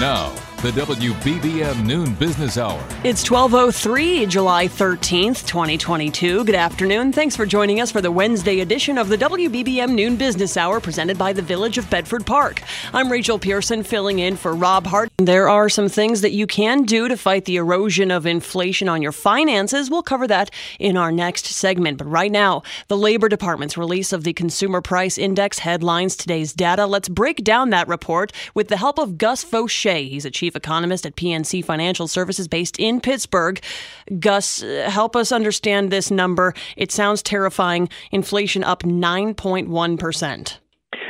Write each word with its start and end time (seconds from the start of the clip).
Now, 0.00 0.32
the 0.62 0.70
WBBM 0.70 1.84
Noon 1.84 2.14
Business 2.14 2.56
Hour. 2.56 2.78
It's 3.02 3.28
1203, 3.28 4.26
July 4.26 4.68
13th, 4.68 5.44
2022. 5.44 6.44
Good 6.44 6.54
afternoon. 6.54 7.12
Thanks 7.12 7.34
for 7.34 7.44
joining 7.44 7.80
us 7.80 7.90
for 7.90 8.00
the 8.00 8.12
Wednesday 8.12 8.60
edition 8.60 8.96
of 8.96 9.08
the 9.08 9.18
WBBM 9.18 9.90
Noon 9.90 10.14
Business 10.14 10.56
Hour 10.56 10.78
presented 10.78 11.18
by 11.18 11.32
the 11.32 11.42
Village 11.42 11.78
of 11.78 11.90
Bedford 11.90 12.24
Park. 12.24 12.62
I'm 12.92 13.10
Rachel 13.10 13.40
Pearson 13.40 13.82
filling 13.82 14.20
in 14.20 14.36
for 14.36 14.54
Rob 14.54 14.86
Hart. 14.86 15.07
There 15.20 15.48
are 15.48 15.68
some 15.68 15.88
things 15.88 16.20
that 16.20 16.30
you 16.30 16.46
can 16.46 16.84
do 16.84 17.08
to 17.08 17.16
fight 17.16 17.44
the 17.44 17.56
erosion 17.56 18.12
of 18.12 18.24
inflation 18.24 18.88
on 18.88 19.02
your 19.02 19.10
finances. 19.10 19.90
We'll 19.90 20.04
cover 20.04 20.28
that 20.28 20.52
in 20.78 20.96
our 20.96 21.10
next 21.10 21.46
segment. 21.46 21.98
But 21.98 22.06
right 22.06 22.30
now, 22.30 22.62
the 22.86 22.96
Labor 22.96 23.28
Department's 23.28 23.76
release 23.76 24.12
of 24.12 24.22
the 24.22 24.32
Consumer 24.32 24.80
Price 24.80 25.18
Index 25.18 25.58
headlines 25.58 26.14
today's 26.14 26.52
data. 26.52 26.86
Let's 26.86 27.08
break 27.08 27.42
down 27.42 27.70
that 27.70 27.88
report 27.88 28.30
with 28.54 28.68
the 28.68 28.76
help 28.76 28.96
of 28.96 29.18
Gus 29.18 29.42
Faucher. 29.42 30.08
He's 30.08 30.24
a 30.24 30.30
chief 30.30 30.54
economist 30.54 31.04
at 31.04 31.16
PNC 31.16 31.64
Financial 31.64 32.06
Services 32.06 32.46
based 32.46 32.78
in 32.78 33.00
Pittsburgh. 33.00 33.60
Gus, 34.20 34.62
uh, 34.62 34.88
help 34.88 35.16
us 35.16 35.32
understand 35.32 35.90
this 35.90 36.12
number. 36.12 36.54
It 36.76 36.92
sounds 36.92 37.24
terrifying. 37.24 37.88
Inflation 38.12 38.62
up 38.62 38.84
9.1%. 38.84 40.58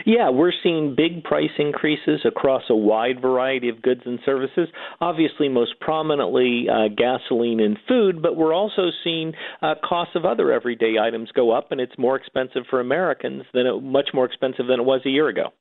Yeah, 0.08 0.30
we're 0.30 0.52
seeing 0.62 0.94
big 0.96 1.22
price 1.22 1.50
increases 1.58 2.22
across 2.24 2.62
a 2.70 2.74
wide 2.74 3.20
variety 3.20 3.68
of 3.68 3.82
goods 3.82 4.00
and 4.06 4.18
services. 4.24 4.66
Obviously, 5.02 5.50
most 5.50 5.78
prominently 5.80 6.64
uh, 6.66 6.88
gasoline 6.96 7.60
and 7.60 7.76
food, 7.86 8.22
but 8.22 8.34
we're 8.34 8.54
also 8.54 8.84
seeing 9.04 9.34
uh, 9.60 9.74
costs 9.84 10.16
of 10.16 10.24
other 10.24 10.50
everyday 10.50 10.94
items 10.98 11.30
go 11.32 11.50
up, 11.50 11.72
and 11.72 11.78
it's 11.78 11.92
more 11.98 12.16
expensive 12.16 12.62
for 12.70 12.80
Americans 12.80 13.42
than 13.52 13.66
it, 13.66 13.82
much 13.82 14.08
more 14.14 14.24
expensive 14.24 14.66
than 14.66 14.80
it 14.80 14.84
was 14.84 15.02
a 15.04 15.10
year 15.10 15.28
ago. 15.28 15.52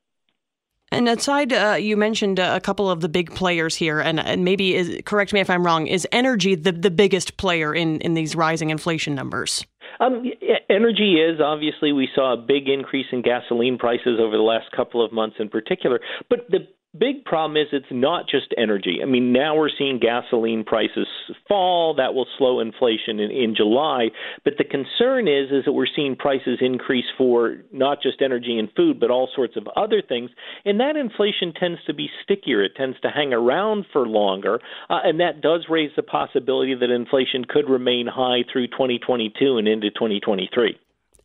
And 0.93 1.09
aside, 1.09 1.51
uh, 1.51 1.75
you 1.77 1.97
mentioned 1.97 2.39
uh, 2.39 2.53
a 2.55 2.61
couple 2.61 2.89
of 2.89 3.01
the 3.01 3.09
big 3.09 3.35
players 3.35 3.75
here, 3.75 3.99
and, 3.99 4.17
and 4.17 4.45
maybe 4.45 4.75
is, 4.75 5.01
correct 5.03 5.33
me 5.33 5.41
if 5.41 5.49
I'm 5.49 5.65
wrong. 5.65 5.87
Is 5.87 6.07
energy 6.13 6.55
the, 6.55 6.71
the 6.71 6.89
biggest 6.89 7.35
player 7.35 7.75
in, 7.75 7.99
in 7.99 8.13
these 8.13 8.33
rising 8.33 8.69
inflation 8.69 9.13
numbers? 9.13 9.65
Um, 9.99 10.23
energy 10.69 11.15
is 11.15 11.39
obviously 11.41 11.91
we 11.91 12.09
saw 12.13 12.33
a 12.33 12.37
big 12.37 12.67
increase 12.67 13.07
in 13.11 13.21
gasoline 13.21 13.77
prices 13.77 14.19
over 14.19 14.35
the 14.35 14.43
last 14.43 14.71
couple 14.75 15.03
of 15.03 15.11
months 15.11 15.37
in 15.39 15.49
particular, 15.49 15.99
but 16.29 16.39
the 16.49 16.67
big 16.97 17.25
problem 17.25 17.57
is 17.57 17.67
it's 17.71 17.85
not 17.91 18.27
just 18.29 18.53
energy. 18.57 18.99
I 19.01 19.05
mean, 19.05 19.31
now 19.31 19.55
we're 19.55 19.69
seeing 19.75 19.99
gasoline 19.99 20.63
prices 20.63 21.07
fall. 21.47 21.95
That 21.95 22.13
will 22.13 22.27
slow 22.37 22.59
inflation 22.59 23.19
in, 23.19 23.31
in 23.31 23.55
July. 23.55 24.07
But 24.43 24.53
the 24.57 24.63
concern 24.63 25.27
is 25.27 25.51
is 25.51 25.65
that 25.65 25.73
we're 25.73 25.87
seeing 25.93 26.15
prices 26.15 26.59
increase 26.61 27.05
for 27.17 27.57
not 27.71 28.01
just 28.01 28.21
energy 28.21 28.57
and 28.57 28.69
food, 28.75 28.99
but 28.99 29.11
all 29.11 29.29
sorts 29.35 29.55
of 29.57 29.67
other 29.75 30.01
things. 30.07 30.29
And 30.65 30.79
that 30.79 30.95
inflation 30.95 31.53
tends 31.53 31.79
to 31.85 31.93
be 31.93 32.09
stickier. 32.23 32.63
It 32.63 32.75
tends 32.75 32.99
to 33.01 33.09
hang 33.09 33.33
around 33.33 33.85
for 33.91 34.07
longer, 34.07 34.59
uh, 34.89 34.99
and 35.03 35.19
that 35.19 35.41
does 35.41 35.65
raise 35.69 35.91
the 35.95 36.03
possibility 36.03 36.75
that 36.75 36.89
inflation 36.89 37.45
could 37.47 37.69
remain 37.69 38.07
high 38.07 38.43
through 38.51 38.67
2022 38.67 39.57
and 39.57 39.67
into 39.67 39.89
2023. 39.91 40.56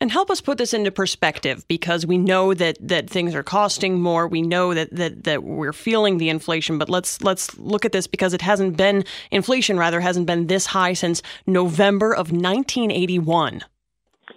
And 0.00 0.10
help 0.10 0.32
us 0.32 0.40
put 0.40 0.58
this 0.58 0.74
into 0.74 0.90
perspective 0.90 1.64
because 1.68 2.04
we 2.04 2.18
know 2.18 2.54
that, 2.54 2.76
that 2.80 3.08
things 3.08 3.36
are 3.36 3.44
costing 3.44 4.00
more. 4.00 4.26
We 4.26 4.42
know 4.42 4.74
that, 4.74 4.94
that, 4.96 5.22
that 5.24 5.44
we're 5.44 5.72
feeling 5.72 6.18
the 6.18 6.28
inflation, 6.28 6.76
but 6.76 6.88
let's 6.88 7.22
let's 7.22 7.56
look 7.56 7.84
at 7.84 7.92
this 7.92 8.08
because 8.08 8.34
it 8.34 8.42
hasn't 8.42 8.76
been 8.76 9.04
inflation 9.30 9.78
rather 9.78 10.00
hasn't 10.00 10.26
been 10.26 10.48
this 10.48 10.66
high 10.66 10.94
since 10.94 11.22
November 11.46 12.12
of 12.12 12.32
1981. 12.32 13.62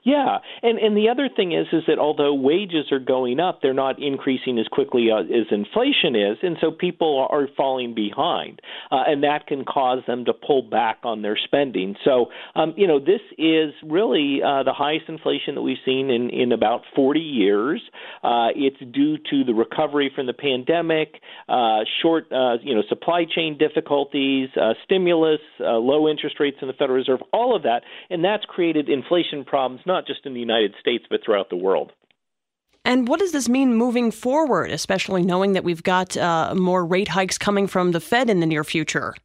Yeah, 0.05 0.37
and 0.61 0.77
and 0.77 0.95
the 0.95 1.09
other 1.09 1.29
thing 1.35 1.51
is 1.51 1.65
is 1.73 1.81
that 1.87 1.97
although 1.97 2.31
wages 2.31 2.91
are 2.91 2.99
going 2.99 3.39
up, 3.39 3.63
they're 3.63 3.73
not 3.73 3.99
increasing 3.99 4.59
as 4.59 4.67
quickly 4.67 5.07
uh, 5.11 5.21
as 5.21 5.47
inflation 5.49 6.15
is, 6.15 6.37
and 6.43 6.57
so 6.61 6.69
people 6.69 7.27
are 7.31 7.47
falling 7.57 7.95
behind, 7.95 8.61
uh, 8.91 9.01
and 9.07 9.23
that 9.23 9.47
can 9.47 9.65
cause 9.65 10.03
them 10.05 10.25
to 10.25 10.31
pull 10.31 10.61
back 10.61 10.99
on 11.03 11.23
their 11.23 11.35
spending. 11.43 11.95
So, 12.05 12.27
um, 12.53 12.75
you 12.77 12.85
know, 12.85 12.99
this 12.99 13.21
is 13.39 13.73
really 13.83 14.41
uh, 14.45 14.61
the 14.61 14.73
highest 14.73 15.05
inflation 15.09 15.55
that 15.55 15.63
we've 15.63 15.81
seen 15.83 16.11
in 16.11 16.29
in 16.29 16.51
about 16.51 16.81
40 16.95 17.19
years. 17.19 17.81
Uh, 18.23 18.49
it's 18.55 18.77
due 18.93 19.17
to 19.31 19.43
the 19.43 19.55
recovery 19.55 20.11
from 20.13 20.27
the 20.27 20.33
pandemic, 20.33 21.15
uh, 21.49 21.79
short, 22.03 22.31
uh, 22.31 22.57
you 22.61 22.75
know, 22.75 22.83
supply 22.89 23.25
chain 23.25 23.57
difficulties, 23.57 24.49
stimulus, 24.83 25.39
low 25.59 26.07
interest 26.07 26.35
rates 26.39 26.57
in 26.61 26.67
the 26.67 26.75
Federal 26.75 26.99
Reserve, 26.99 27.21
all 27.33 27.55
of 27.55 27.63
that, 27.63 27.81
and 28.11 28.23
that's 28.23 28.45
created 28.45 28.87
inflation 28.87 29.43
problems. 29.43 29.81
Not 29.87 29.94
not 29.95 30.05
just 30.05 30.25
in 30.25 30.33
the 30.33 30.39
United 30.41 30.73
States, 30.79 31.05
but 31.09 31.21
throughout 31.23 31.49
the 31.49 31.55
world. 31.55 31.93
And 32.83 33.07
what 33.07 33.19
does 33.19 33.31
this 33.31 33.47
mean 33.47 33.73
moving 33.75 34.11
forward, 34.11 34.69
especially 34.69 35.23
knowing 35.23 35.53
that 35.53 35.63
we've 35.63 35.81
got 35.81 36.17
uh, 36.17 36.53
more 36.53 36.85
rate 36.85 37.07
hikes 37.07 37.37
coming 37.37 37.65
from 37.65 37.91
the 37.91 38.01
Fed 38.01 38.29
in 38.29 38.41
the 38.41 38.45
near 38.45 38.63
future? 38.63 39.15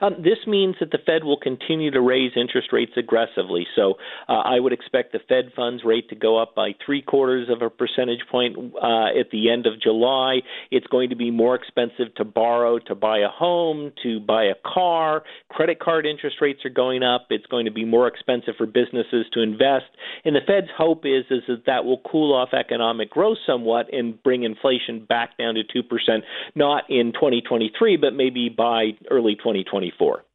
Um, 0.00 0.14
this 0.18 0.38
means 0.46 0.76
that 0.80 0.90
the 0.90 0.98
Fed 1.04 1.24
will 1.24 1.38
continue 1.38 1.90
to 1.90 2.00
raise 2.00 2.32
interest 2.36 2.68
rates 2.72 2.92
aggressively. 2.96 3.66
So 3.74 3.94
uh, 4.28 4.32
I 4.32 4.60
would 4.60 4.72
expect 4.72 5.12
the 5.12 5.20
Fed 5.28 5.52
funds 5.54 5.84
rate 5.84 6.08
to 6.10 6.14
go 6.14 6.40
up 6.40 6.54
by 6.54 6.74
three 6.84 7.02
quarters 7.02 7.48
of 7.50 7.62
a 7.62 7.70
percentage 7.70 8.20
point 8.30 8.56
uh, 8.56 9.18
at 9.18 9.30
the 9.30 9.50
end 9.50 9.66
of 9.66 9.80
July. 9.80 10.40
It's 10.70 10.86
going 10.88 11.10
to 11.10 11.16
be 11.16 11.30
more 11.30 11.54
expensive 11.54 12.14
to 12.16 12.24
borrow, 12.24 12.78
to 12.80 12.94
buy 12.94 13.18
a 13.18 13.28
home, 13.28 13.92
to 14.02 14.20
buy 14.20 14.44
a 14.44 14.54
car. 14.64 15.22
Credit 15.48 15.78
card 15.78 16.06
interest 16.06 16.36
rates 16.40 16.64
are 16.64 16.70
going 16.70 17.02
up. 17.02 17.26
It's 17.30 17.46
going 17.46 17.64
to 17.66 17.72
be 17.72 17.84
more 17.84 18.06
expensive 18.06 18.54
for 18.56 18.66
businesses 18.66 19.26
to 19.32 19.42
invest. 19.42 19.86
And 20.24 20.34
the 20.34 20.40
Fed's 20.46 20.70
hope 20.76 21.04
is 21.04 21.24
is 21.30 21.42
that 21.48 21.66
that 21.66 21.84
will 21.84 22.00
cool 22.10 22.34
off 22.34 22.50
economic 22.52 23.10
growth 23.10 23.38
somewhat 23.46 23.92
and 23.92 24.22
bring 24.22 24.42
inflation 24.42 25.04
back 25.04 25.38
down 25.38 25.54
to 25.54 25.62
two 25.64 25.82
percent, 25.82 26.24
not 26.54 26.84
in 26.88 27.12
2023, 27.12 27.96
but 27.96 28.14
maybe 28.14 28.48
by 28.48 28.90
early 29.10 29.34
2024. 29.34 29.85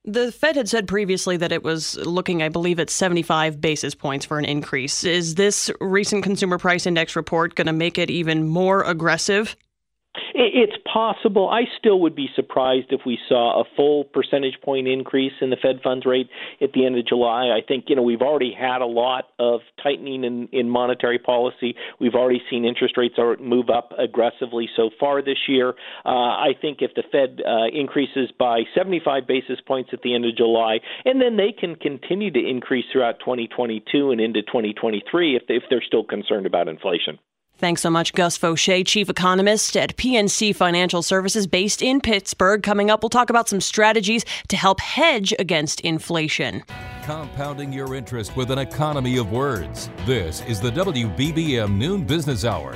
The 0.03 0.31
Fed 0.31 0.55
had 0.55 0.67
said 0.67 0.87
previously 0.87 1.37
that 1.37 1.51
it 1.51 1.63
was 1.63 1.95
looking, 1.97 2.41
I 2.41 2.49
believe, 2.49 2.79
at 2.79 2.89
75 2.89 3.61
basis 3.61 3.93
points 3.93 4.25
for 4.25 4.39
an 4.39 4.45
increase. 4.45 5.03
Is 5.03 5.35
this 5.35 5.69
recent 5.79 6.23
consumer 6.23 6.57
price 6.57 6.87
index 6.87 7.15
report 7.15 7.55
going 7.55 7.67
to 7.67 7.73
make 7.73 7.97
it 7.97 8.09
even 8.09 8.47
more 8.47 8.83
aggressive? 8.83 9.55
It's 10.33 10.77
possible. 10.91 11.49
I 11.49 11.63
still 11.77 11.99
would 12.01 12.15
be 12.15 12.29
surprised 12.35 12.87
if 12.91 13.01
we 13.05 13.17
saw 13.27 13.61
a 13.61 13.65
full 13.75 14.05
percentage 14.05 14.59
point 14.63 14.87
increase 14.87 15.33
in 15.41 15.49
the 15.49 15.57
Fed 15.57 15.81
funds 15.83 16.05
rate 16.05 16.29
at 16.61 16.73
the 16.73 16.85
end 16.85 16.97
of 16.97 17.05
July. 17.05 17.49
I 17.49 17.61
think 17.65 17.85
you 17.87 17.95
know 17.95 18.01
we've 18.01 18.21
already 18.21 18.53
had 18.53 18.81
a 18.81 18.85
lot 18.85 19.25
of 19.39 19.61
tightening 19.81 20.23
in, 20.23 20.47
in 20.51 20.69
monetary 20.69 21.19
policy. 21.19 21.75
We've 21.99 22.15
already 22.15 22.41
seen 22.49 22.65
interest 22.65 22.97
rates 22.97 23.15
move 23.39 23.69
up 23.69 23.91
aggressively 23.97 24.69
so 24.75 24.89
far 24.99 25.21
this 25.21 25.47
year. 25.47 25.73
Uh, 26.05 26.09
I 26.09 26.51
think 26.59 26.79
if 26.81 26.93
the 26.95 27.03
Fed 27.11 27.41
uh, 27.45 27.67
increases 27.67 28.31
by 28.37 28.61
75 28.75 29.27
basis 29.27 29.59
points 29.65 29.89
at 29.93 30.01
the 30.01 30.15
end 30.15 30.25
of 30.25 30.35
July, 30.37 30.79
and 31.05 31.21
then 31.21 31.37
they 31.37 31.51
can 31.51 31.75
continue 31.75 32.31
to 32.31 32.39
increase 32.39 32.85
throughout 32.91 33.19
2022 33.19 34.11
and 34.11 34.21
into 34.21 34.41
2023 34.43 35.35
if, 35.35 35.47
they, 35.47 35.55
if 35.55 35.63
they're 35.69 35.83
still 35.85 36.03
concerned 36.03 36.45
about 36.45 36.67
inflation. 36.67 37.19
Thanks 37.61 37.83
so 37.83 37.91
much, 37.91 38.13
Gus 38.13 38.39
Faucher, 38.39 38.83
Chief 38.83 39.07
Economist 39.07 39.77
at 39.77 39.95
PNC 39.95 40.55
Financial 40.55 41.03
Services 41.03 41.45
based 41.45 41.83
in 41.83 42.01
Pittsburgh. 42.01 42.63
Coming 42.63 42.89
up, 42.89 43.03
we'll 43.03 43.11
talk 43.11 43.29
about 43.29 43.47
some 43.47 43.61
strategies 43.61 44.25
to 44.47 44.57
help 44.57 44.79
hedge 44.79 45.31
against 45.37 45.79
inflation. 45.81 46.63
Compounding 47.03 47.71
your 47.71 47.93
interest 47.93 48.35
with 48.35 48.49
an 48.49 48.57
economy 48.57 49.17
of 49.17 49.31
words. 49.31 49.91
This 50.07 50.41
is 50.47 50.59
the 50.59 50.71
WBBM 50.71 51.77
Noon 51.77 52.03
Business 52.03 52.45
Hour. 52.45 52.75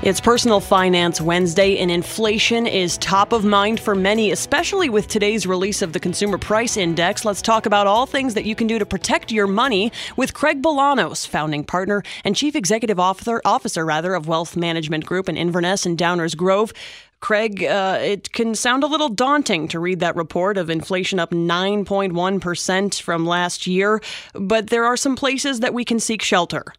It's 0.00 0.20
Personal 0.20 0.60
Finance 0.60 1.20
Wednesday, 1.20 1.76
and 1.78 1.90
inflation 1.90 2.68
is 2.68 2.98
top 2.98 3.32
of 3.32 3.44
mind 3.44 3.80
for 3.80 3.96
many, 3.96 4.30
especially 4.30 4.88
with 4.88 5.08
today's 5.08 5.44
release 5.44 5.82
of 5.82 5.92
the 5.92 5.98
Consumer 5.98 6.38
Price 6.38 6.76
Index. 6.76 7.24
Let's 7.24 7.42
talk 7.42 7.66
about 7.66 7.88
all 7.88 8.06
things 8.06 8.34
that 8.34 8.44
you 8.44 8.54
can 8.54 8.68
do 8.68 8.78
to 8.78 8.86
protect 8.86 9.32
your 9.32 9.48
money 9.48 9.90
with 10.16 10.34
Craig 10.34 10.62
Bolanos, 10.62 11.26
founding 11.26 11.64
partner 11.64 12.04
and 12.24 12.36
chief 12.36 12.54
executive 12.54 13.00
officer, 13.00 13.42
officer 13.44 13.84
rather, 13.84 14.14
of 14.14 14.28
Wealth 14.28 14.56
Management 14.56 15.04
Group 15.04 15.28
in 15.28 15.36
Inverness 15.36 15.84
and 15.84 15.98
Downers 15.98 16.36
Grove. 16.36 16.72
Craig, 17.18 17.64
uh, 17.64 17.98
it 18.00 18.32
can 18.32 18.54
sound 18.54 18.84
a 18.84 18.86
little 18.86 19.08
daunting 19.08 19.66
to 19.66 19.80
read 19.80 19.98
that 19.98 20.14
report 20.14 20.58
of 20.58 20.70
inflation 20.70 21.18
up 21.18 21.32
9.1% 21.32 23.02
from 23.02 23.26
last 23.26 23.66
year, 23.66 24.00
but 24.34 24.68
there 24.68 24.84
are 24.84 24.96
some 24.96 25.16
places 25.16 25.58
that 25.58 25.74
we 25.74 25.84
can 25.84 25.98
seek 25.98 26.22
shelter. 26.22 26.72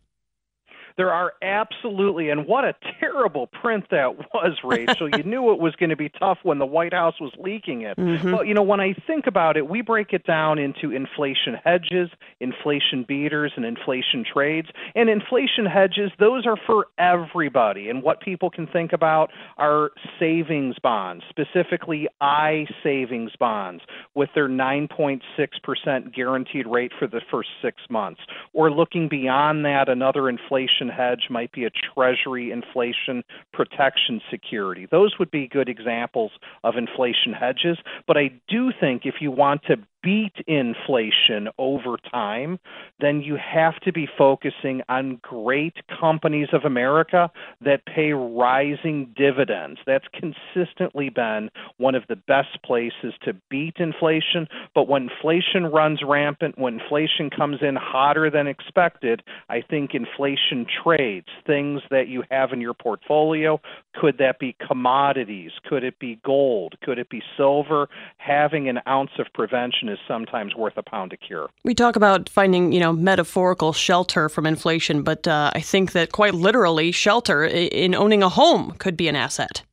There 0.99 1.13
are 1.13 1.31
absolutely, 1.41 2.29
and 2.29 2.45
what 2.45 2.65
a 2.65 2.75
terrible 2.99 3.47
print 3.47 3.85
that 3.89 4.17
was, 4.17 4.57
Rachel. 4.65 5.07
you 5.09 5.23
knew 5.23 5.53
it 5.53 5.57
was 5.57 5.73
going 5.77 5.91
to 5.91 5.95
be 5.95 6.09
tough 6.09 6.39
when 6.43 6.59
the 6.59 6.65
White 6.65 6.91
House 6.91 7.13
was 7.21 7.31
leaking 7.39 7.83
it. 7.83 7.95
Mm-hmm. 7.95 8.31
But, 8.31 8.47
you 8.47 8.53
know, 8.53 8.63
when 8.63 8.81
I 8.81 8.93
think 9.07 9.25
about 9.25 9.55
it, 9.55 9.69
we 9.69 9.81
break 9.81 10.11
it 10.11 10.25
down 10.25 10.59
into 10.59 10.91
inflation 10.91 11.55
hedges, 11.63 12.09
inflation 12.41 13.05
beaters, 13.07 13.53
and 13.55 13.63
inflation 13.63 14.25
trades. 14.25 14.67
And 14.93 15.09
inflation 15.09 15.65
hedges, 15.65 16.11
those 16.19 16.45
are 16.45 16.57
for 16.67 16.87
everybody. 16.97 17.87
And 17.87 18.03
what 18.03 18.19
people 18.19 18.49
can 18.49 18.67
think 18.67 18.91
about 18.91 19.29
are 19.57 19.91
savings 20.19 20.75
bonds, 20.83 21.23
specifically 21.29 22.09
I 22.19 22.65
savings 22.83 23.31
bonds 23.39 23.83
with 24.15 24.31
their 24.35 24.49
9.6% 24.49 26.13
guaranteed 26.13 26.67
rate 26.67 26.91
for 26.99 27.07
the 27.07 27.21
first 27.31 27.47
six 27.61 27.77
months. 27.89 28.19
Or 28.51 28.69
looking 28.69 29.07
beyond 29.07 29.63
that, 29.63 29.87
another 29.87 30.27
inflation 30.27 30.88
inflation 30.89 31.09
hedge 31.09 31.29
might 31.29 31.51
be 31.51 31.65
a 31.65 31.69
treasury 31.69 32.51
inflation 32.51 33.23
protection 33.53 34.21
security. 34.29 34.87
Those 34.89 35.15
would 35.19 35.31
be 35.31 35.47
good 35.47 35.69
examples 35.69 36.31
of 36.63 36.75
inflation 36.77 37.33
hedges. 37.33 37.77
But 38.07 38.17
I 38.17 38.31
do 38.47 38.71
think 38.79 39.03
if 39.05 39.15
you 39.21 39.31
want 39.31 39.61
to 39.67 39.77
beat 40.01 40.33
inflation 40.47 41.49
over 41.57 41.97
time, 42.11 42.59
then 42.99 43.21
you 43.21 43.35
have 43.35 43.79
to 43.81 43.91
be 43.91 44.07
focusing 44.17 44.81
on 44.89 45.19
great 45.21 45.75
companies 45.99 46.47
of 46.53 46.63
America 46.63 47.29
that 47.61 47.85
pay 47.85 48.13
rising 48.13 49.13
dividends. 49.15 49.79
That's 49.85 50.05
consistently 50.13 51.09
been 51.09 51.49
one 51.77 51.95
of 51.95 52.03
the 52.07 52.15
best 52.15 52.61
places 52.63 53.13
to 53.23 53.33
beat 53.49 53.75
inflation. 53.77 54.47
But 54.73 54.87
when 54.87 55.09
inflation 55.09 55.65
runs 55.65 56.01
rampant, 56.05 56.57
when 56.57 56.79
inflation 56.79 57.29
comes 57.29 57.57
in 57.61 57.75
hotter 57.75 58.29
than 58.29 58.47
expected, 58.47 59.23
I 59.49 59.61
think 59.61 59.91
inflation 59.93 60.65
trades, 60.83 61.27
things 61.45 61.81
that 61.89 62.07
you 62.07 62.23
have 62.31 62.53
in 62.53 62.61
your 62.61 62.73
portfolio, 62.73 63.59
could 63.93 64.17
that 64.19 64.39
be 64.39 64.55
commodities? 64.65 65.51
Could 65.67 65.83
it 65.83 65.99
be 65.99 66.19
gold? 66.23 66.75
Could 66.83 66.99
it 66.99 67.09
be 67.09 67.21
silver? 67.35 67.89
Having 68.17 68.69
an 68.69 68.79
ounce 68.87 69.11
of 69.19 69.27
prevention 69.33 69.88
is 69.89 69.99
sometimes 70.07 70.55
worth 70.55 70.77
a 70.77 70.83
pound 70.83 71.13
of 71.13 71.19
cure. 71.19 71.49
We 71.63 71.73
talk 71.73 71.95
about 71.95 72.29
finding, 72.29 72.71
you 72.71 72.79
know, 72.79 72.93
metaphorical 72.93 73.73
shelter 73.73 74.29
from 74.29 74.45
inflation, 74.45 75.03
but 75.03 75.27
uh, 75.27 75.51
I 75.53 75.61
think 75.61 75.91
that 75.93 76.11
quite 76.11 76.33
literally, 76.33 76.91
shelter 76.91 77.43
in 77.45 77.95
owning 77.95 78.23
a 78.23 78.29
home 78.29 78.75
could 78.77 78.95
be 78.95 79.07
an 79.07 79.15
asset. 79.15 79.63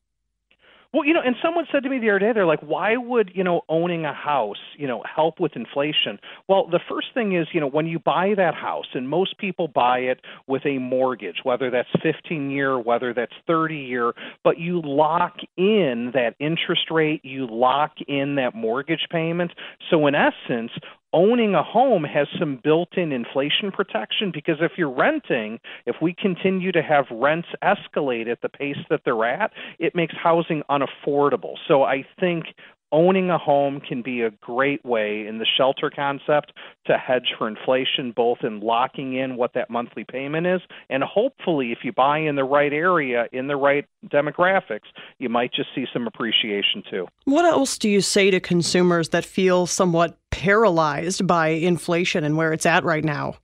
Well, 0.97 1.05
you 1.05 1.13
know, 1.13 1.21
and 1.23 1.37
someone 1.45 1.67
said 1.71 1.83
to 1.83 1.91
me 1.91 1.99
the 1.99 2.09
other 2.09 2.21
day, 2.21 2.33
they're 2.33 2.47
like, 2.47 2.63
why 2.63 2.97
would, 2.97 3.31
you 3.35 3.45
know, 3.45 3.61
owning 3.69 4.07
a 4.07 4.15
house, 4.15 4.57
you 4.79 4.89
know, 4.89 5.05
help 5.05 5.41
with 5.41 5.53
inflation? 5.55 6.19
Well, 6.49 6.69
the 6.69 6.81
first 6.89 7.09
thing 7.13 7.37
is, 7.37 7.47
you 7.53 7.61
know, 7.61 7.69
when 7.69 7.87
you 7.87 7.99
buy 7.99 8.33
that 8.35 8.55
house, 8.55 8.87
and 8.95 9.07
most 9.07 9.37
people 9.37 9.69
buy 9.69 9.99
it 9.99 10.23
with 10.47 10.65
a 10.65 10.79
mortgage, 10.79 11.41
whether 11.43 11.71
that's 11.71 11.91
15 12.03 12.51
year, 12.51 12.79
whether 12.79 13.13
that's 13.13 13.35
30 13.47 13.77
year, 13.77 14.15
but 14.43 14.59
you 14.59 14.81
lock 14.83 15.35
in 15.59 16.13
that 16.15 16.35
interest 16.41 16.91
rate, 16.91 17.23
you 17.23 17.47
lock 17.47 17.93
in 18.09 18.37
that 18.37 18.55
mortgage 18.55 19.07
payment. 19.11 19.53
So, 19.91 20.07
in 20.07 20.15
essence, 20.15 20.71
owning 21.17 21.55
a 21.55 21.63
home 21.63 22.05
has 22.05 22.29
some 22.39 22.61
built 22.63 22.99
in 22.99 23.11
inflation 23.11 23.73
protection 23.73 24.31
because 24.31 24.59
if 24.61 24.73
you're 24.77 24.93
renting, 24.93 25.59
if 25.87 25.97
we 26.03 26.13
continue 26.13 26.71
to 26.71 26.83
have 26.83 27.07
rents 27.11 27.49
escalate 27.65 28.31
at 28.31 28.43
the 28.43 28.51
pace 28.51 28.77
that 28.91 29.01
they're 29.07 29.25
at, 29.25 29.51
it 29.79 29.95
makes 29.95 30.15
housing 30.15 30.63
unaffordable. 30.71 31.55
So 31.67 31.85
I 31.85 32.05
think 32.21 32.49
owning 32.93 33.31
a 33.31 33.39
home 33.39 33.81
can 33.81 34.03
be 34.03 34.23
a 34.23 34.31
great 34.31 34.85
way 34.85 35.27
in 35.27 35.39
the 35.39 35.47
shelter 35.57 35.91
concept 35.95 36.53
to 36.87 36.97
hedge 36.97 37.35
for 37.37 37.49
inflation, 37.49 38.13
both 38.15 38.39
in 38.43 38.61
locking 38.61 39.15
in 39.15 39.37
what 39.37 39.53
that 39.55 39.71
monthly 39.71 40.05
payment 40.05 40.47
is, 40.47 40.61
and 40.89 41.03
hopefully, 41.03 41.73
if 41.73 41.79
you 41.83 41.93
buy 41.93 42.19
in 42.19 42.37
the 42.37 42.45
right 42.45 42.73
area, 42.73 43.27
in 43.33 43.47
the 43.47 43.57
right 43.57 43.87
demographics, 44.09 44.89
you 45.19 45.29
might 45.29 45.53
just 45.53 45.69
see 45.75 45.87
some 45.93 46.07
appreciation 46.07 46.83
too. 46.91 47.07
What 47.25 47.45
else 47.45 47.79
do 47.79 47.89
you 47.89 48.01
say 48.01 48.31
to 48.31 48.41
consumers 48.41 49.11
that 49.11 49.25
feel 49.25 49.67
somewhat 49.67 50.17
paralyzed 50.31 51.27
by 51.27 51.49
inflation 51.49 52.25
and 52.25 52.37
where 52.37 52.53
it's 52.53 52.67
at 52.67 52.85
right 52.85 53.05
now? 53.05 53.37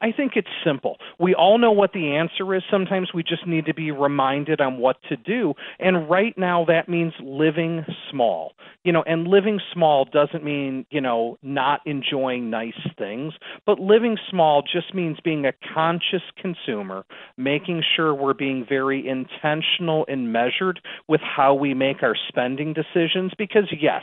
I 0.00 0.12
think 0.12 0.32
it's 0.36 0.48
simple. 0.64 0.98
We 1.18 1.34
all 1.34 1.58
know 1.58 1.72
what 1.72 1.92
the 1.92 2.14
answer 2.16 2.54
is. 2.54 2.62
Sometimes 2.70 3.12
we 3.12 3.22
just 3.22 3.46
need 3.46 3.66
to 3.66 3.74
be 3.74 3.90
reminded 3.90 4.60
on 4.60 4.78
what 4.78 4.96
to 5.08 5.16
do. 5.16 5.54
And 5.78 6.08
right 6.08 6.36
now, 6.36 6.64
that 6.66 6.88
means 6.88 7.12
living 7.20 7.84
small. 8.10 8.52
You 8.84 8.92
know, 8.92 9.02
and 9.02 9.26
living 9.26 9.60
small 9.72 10.04
doesn't 10.04 10.44
mean, 10.44 10.86
you 10.90 11.00
know, 11.00 11.38
not 11.42 11.80
enjoying 11.84 12.48
nice 12.48 12.72
things, 12.96 13.34
but 13.66 13.80
living 13.80 14.16
small 14.30 14.62
just 14.62 14.94
means 14.94 15.18
being 15.22 15.44
a 15.44 15.52
conscious 15.74 16.22
consumer, 16.40 17.04
making 17.36 17.82
sure 17.96 18.14
we're 18.14 18.34
being 18.34 18.64
very 18.66 19.06
intentional 19.06 20.04
and 20.08 20.32
measured 20.32 20.80
with 21.08 21.20
how 21.20 21.54
we 21.54 21.74
make 21.74 22.02
our 22.02 22.14
spending 22.28 22.72
decisions. 22.72 23.32
Because, 23.36 23.72
yes, 23.78 24.02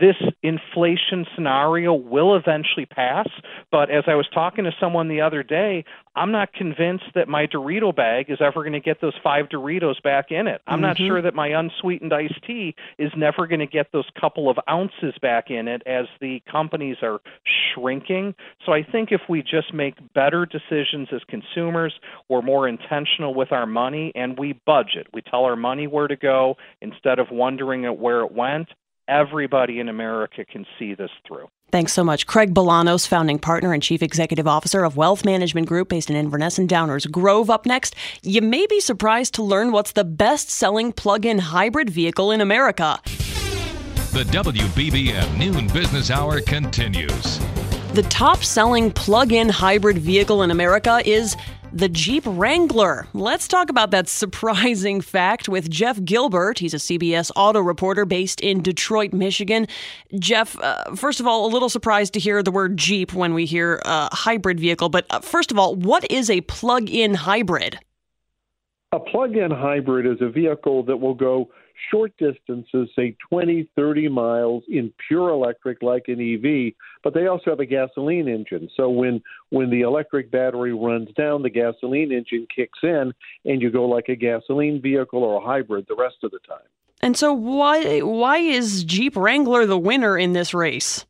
this 0.00 0.16
inflation 0.42 1.26
scenario 1.34 1.94
will 1.94 2.36
eventually 2.36 2.86
pass. 2.86 3.28
But 3.70 3.90
as 3.90 4.04
I 4.06 4.14
was 4.14 4.26
talking 4.32 4.64
to 4.64 4.72
someone 4.80 5.08
the 5.08 5.20
other 5.20 5.42
day, 5.42 5.84
I'm 6.16 6.32
not 6.32 6.52
convinced 6.52 7.04
that 7.14 7.28
my 7.28 7.46
Dorito 7.46 7.94
bag 7.94 8.30
is 8.30 8.38
ever 8.40 8.62
going 8.62 8.72
to 8.72 8.80
get 8.80 9.00
those 9.00 9.14
five 9.22 9.46
Doritos 9.48 10.00
back 10.02 10.30
in 10.30 10.46
it. 10.46 10.60
I'm 10.66 10.76
mm-hmm. 10.76 10.82
not 10.82 10.96
sure 10.96 11.22
that 11.22 11.34
my 11.34 11.48
unsweetened 11.48 12.12
iced 12.12 12.42
tea 12.46 12.74
is 12.98 13.10
never 13.16 13.46
going 13.46 13.60
to 13.60 13.66
get 13.66 13.92
those 13.92 14.08
couple 14.20 14.48
of 14.48 14.58
ounces 14.68 15.14
back 15.20 15.50
in 15.50 15.68
it 15.68 15.82
as 15.86 16.06
the 16.20 16.40
companies 16.50 16.96
are 17.02 17.20
shrinking. 17.74 18.34
So 18.64 18.72
I 18.72 18.82
think 18.82 19.10
if 19.12 19.22
we 19.28 19.42
just 19.42 19.74
make 19.74 19.94
better 20.14 20.46
decisions 20.46 21.08
as 21.12 21.20
consumers, 21.28 21.94
we're 22.28 22.42
more 22.42 22.68
intentional 22.68 23.34
with 23.34 23.52
our 23.52 23.66
money 23.66 24.12
and 24.14 24.38
we 24.38 24.60
budget. 24.66 25.08
We 25.12 25.22
tell 25.22 25.44
our 25.44 25.56
money 25.56 25.86
where 25.86 26.08
to 26.08 26.16
go 26.16 26.56
instead 26.80 27.18
of 27.18 27.28
wondering 27.30 27.84
at 27.84 27.98
where 27.98 28.20
it 28.20 28.32
went 28.32 28.68
everybody 29.08 29.80
in 29.80 29.88
America 29.88 30.44
can 30.44 30.66
see 30.78 30.94
this 30.94 31.10
through. 31.26 31.48
Thanks 31.70 31.92
so 31.92 32.04
much. 32.04 32.26
Craig 32.26 32.54
Bolanos, 32.54 33.06
founding 33.06 33.38
partner 33.38 33.72
and 33.72 33.82
chief 33.82 34.02
executive 34.02 34.46
officer 34.46 34.84
of 34.84 34.96
Wealth 34.96 35.24
Management 35.24 35.66
Group 35.66 35.88
based 35.88 36.08
in 36.08 36.16
Inverness 36.16 36.58
and 36.58 36.68
Downers 36.68 37.10
Grove. 37.10 37.50
Up 37.50 37.66
next, 37.66 37.96
you 38.22 38.40
may 38.40 38.66
be 38.66 38.78
surprised 38.80 39.34
to 39.34 39.42
learn 39.42 39.72
what's 39.72 39.92
the 39.92 40.04
best 40.04 40.50
selling 40.50 40.92
plug 40.92 41.26
in 41.26 41.38
hybrid 41.38 41.90
vehicle 41.90 42.30
in 42.30 42.40
America. 42.40 43.00
The 44.12 44.24
WBBM 44.30 45.36
Noon 45.36 45.66
Business 45.66 46.12
Hour 46.12 46.40
continues. 46.40 47.40
The 47.94 48.06
top 48.08 48.44
selling 48.44 48.92
plug 48.92 49.32
in 49.32 49.48
hybrid 49.48 49.98
vehicle 49.98 50.42
in 50.42 50.52
America 50.52 51.00
is 51.04 51.36
the 51.74 51.88
Jeep 51.88 52.22
Wrangler. 52.24 53.08
Let's 53.12 53.48
talk 53.48 53.68
about 53.68 53.90
that 53.90 54.08
surprising 54.08 55.00
fact 55.00 55.48
with 55.48 55.68
Jeff 55.68 56.02
Gilbert. 56.04 56.60
He's 56.60 56.72
a 56.72 56.78
CBS 56.78 57.32
auto 57.34 57.60
reporter 57.60 58.04
based 58.04 58.40
in 58.40 58.62
Detroit, 58.62 59.12
Michigan. 59.12 59.66
Jeff, 60.18 60.58
uh, 60.60 60.94
first 60.94 61.18
of 61.18 61.26
all, 61.26 61.46
a 61.46 61.50
little 61.50 61.68
surprised 61.68 62.14
to 62.14 62.20
hear 62.20 62.42
the 62.44 62.52
word 62.52 62.76
Jeep 62.76 63.12
when 63.12 63.34
we 63.34 63.44
hear 63.44 63.82
uh, 63.84 64.08
hybrid 64.12 64.60
vehicle, 64.60 64.88
but 64.88 65.04
uh, 65.10 65.18
first 65.18 65.50
of 65.50 65.58
all, 65.58 65.74
what 65.74 66.08
is 66.10 66.30
a 66.30 66.40
plug 66.42 66.88
in 66.88 67.14
hybrid? 67.14 67.80
A 68.92 69.00
plug 69.00 69.36
in 69.36 69.50
hybrid 69.50 70.06
is 70.06 70.20
a 70.20 70.30
vehicle 70.30 70.84
that 70.84 70.98
will 70.98 71.14
go 71.14 71.50
short 71.90 72.12
distances, 72.18 72.88
say 72.96 73.16
20, 73.28 73.68
30 73.76 74.08
miles 74.08 74.64
in 74.68 74.92
pure 75.08 75.30
electric 75.30 75.82
like 75.82 76.04
an 76.08 76.20
EV, 76.20 76.74
but 77.02 77.14
they 77.14 77.26
also 77.26 77.50
have 77.50 77.60
a 77.60 77.66
gasoline 77.66 78.28
engine. 78.28 78.68
So 78.76 78.88
when 78.88 79.22
when 79.50 79.70
the 79.70 79.82
electric 79.82 80.30
battery 80.30 80.72
runs 80.72 81.10
down, 81.16 81.42
the 81.42 81.50
gasoline 81.50 82.12
engine 82.12 82.46
kicks 82.54 82.78
in 82.82 83.12
and 83.44 83.62
you 83.62 83.70
go 83.70 83.86
like 83.86 84.08
a 84.08 84.16
gasoline 84.16 84.80
vehicle 84.80 85.22
or 85.22 85.42
a 85.42 85.44
hybrid 85.44 85.86
the 85.88 85.96
rest 85.96 86.16
of 86.22 86.30
the 86.30 86.40
time. 86.40 86.66
And 87.00 87.16
so 87.16 87.32
why 87.32 88.00
why 88.00 88.38
is 88.38 88.84
Jeep 88.84 89.16
Wrangler 89.16 89.66
the 89.66 89.78
winner 89.78 90.16
in 90.16 90.32
this 90.32 90.54
race? 90.54 91.04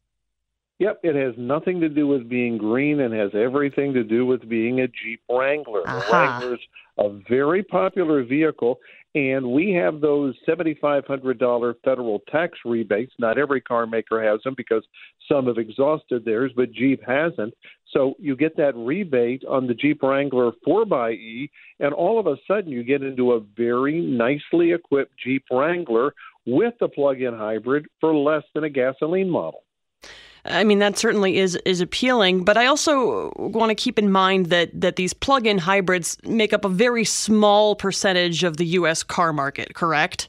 Yep, 0.80 1.00
it 1.04 1.14
has 1.14 1.34
nothing 1.38 1.80
to 1.80 1.88
do 1.88 2.08
with 2.08 2.28
being 2.28 2.58
green 2.58 3.00
and 3.00 3.14
has 3.14 3.30
everything 3.32 3.94
to 3.94 4.02
do 4.02 4.26
with 4.26 4.48
being 4.48 4.80
a 4.80 4.88
Jeep 4.88 5.20
Wrangler. 5.30 5.88
Uh-huh. 5.88 6.00
The 6.00 6.16
Wrangler's 6.16 6.60
a 6.98 7.08
very 7.28 7.62
popular 7.62 8.22
vehicle, 8.22 8.78
and 9.14 9.46
we 9.52 9.72
have 9.72 10.00
those 10.00 10.34
$7,500 10.48 11.74
federal 11.84 12.20
tax 12.30 12.58
rebates. 12.64 13.12
Not 13.18 13.38
every 13.38 13.60
car 13.60 13.86
maker 13.86 14.22
has 14.22 14.40
them 14.42 14.54
because 14.56 14.82
some 15.28 15.46
have 15.46 15.58
exhausted 15.58 16.24
theirs, 16.24 16.52
but 16.56 16.72
Jeep 16.72 17.00
hasn't. 17.06 17.54
So 17.92 18.14
you 18.18 18.34
get 18.34 18.56
that 18.56 18.74
rebate 18.76 19.44
on 19.48 19.66
the 19.66 19.74
Jeep 19.74 20.02
Wrangler 20.02 20.50
4xE, 20.66 21.48
and 21.78 21.94
all 21.94 22.18
of 22.18 22.26
a 22.26 22.36
sudden 22.48 22.72
you 22.72 22.82
get 22.82 23.02
into 23.02 23.32
a 23.32 23.40
very 23.56 24.00
nicely 24.00 24.72
equipped 24.72 25.12
Jeep 25.22 25.44
Wrangler 25.50 26.12
with 26.46 26.74
a 26.80 26.88
plug 26.88 27.22
in 27.22 27.34
hybrid 27.34 27.86
for 28.00 28.14
less 28.14 28.42
than 28.54 28.64
a 28.64 28.70
gasoline 28.70 29.30
model. 29.30 29.63
I 30.46 30.64
mean, 30.64 30.78
that 30.80 30.98
certainly 30.98 31.38
is 31.38 31.56
is 31.64 31.80
appealing, 31.80 32.44
but 32.44 32.56
I 32.56 32.66
also 32.66 33.32
want 33.36 33.70
to 33.70 33.74
keep 33.74 33.98
in 33.98 34.10
mind 34.10 34.46
that 34.46 34.78
that 34.78 34.96
these 34.96 35.14
plug-in 35.14 35.58
hybrids 35.58 36.18
make 36.24 36.52
up 36.52 36.64
a 36.64 36.68
very 36.68 37.04
small 37.04 37.74
percentage 37.74 38.44
of 38.44 38.58
the 38.58 38.66
U.S. 38.66 39.02
car 39.02 39.32
market. 39.32 39.74
Correct? 39.74 40.28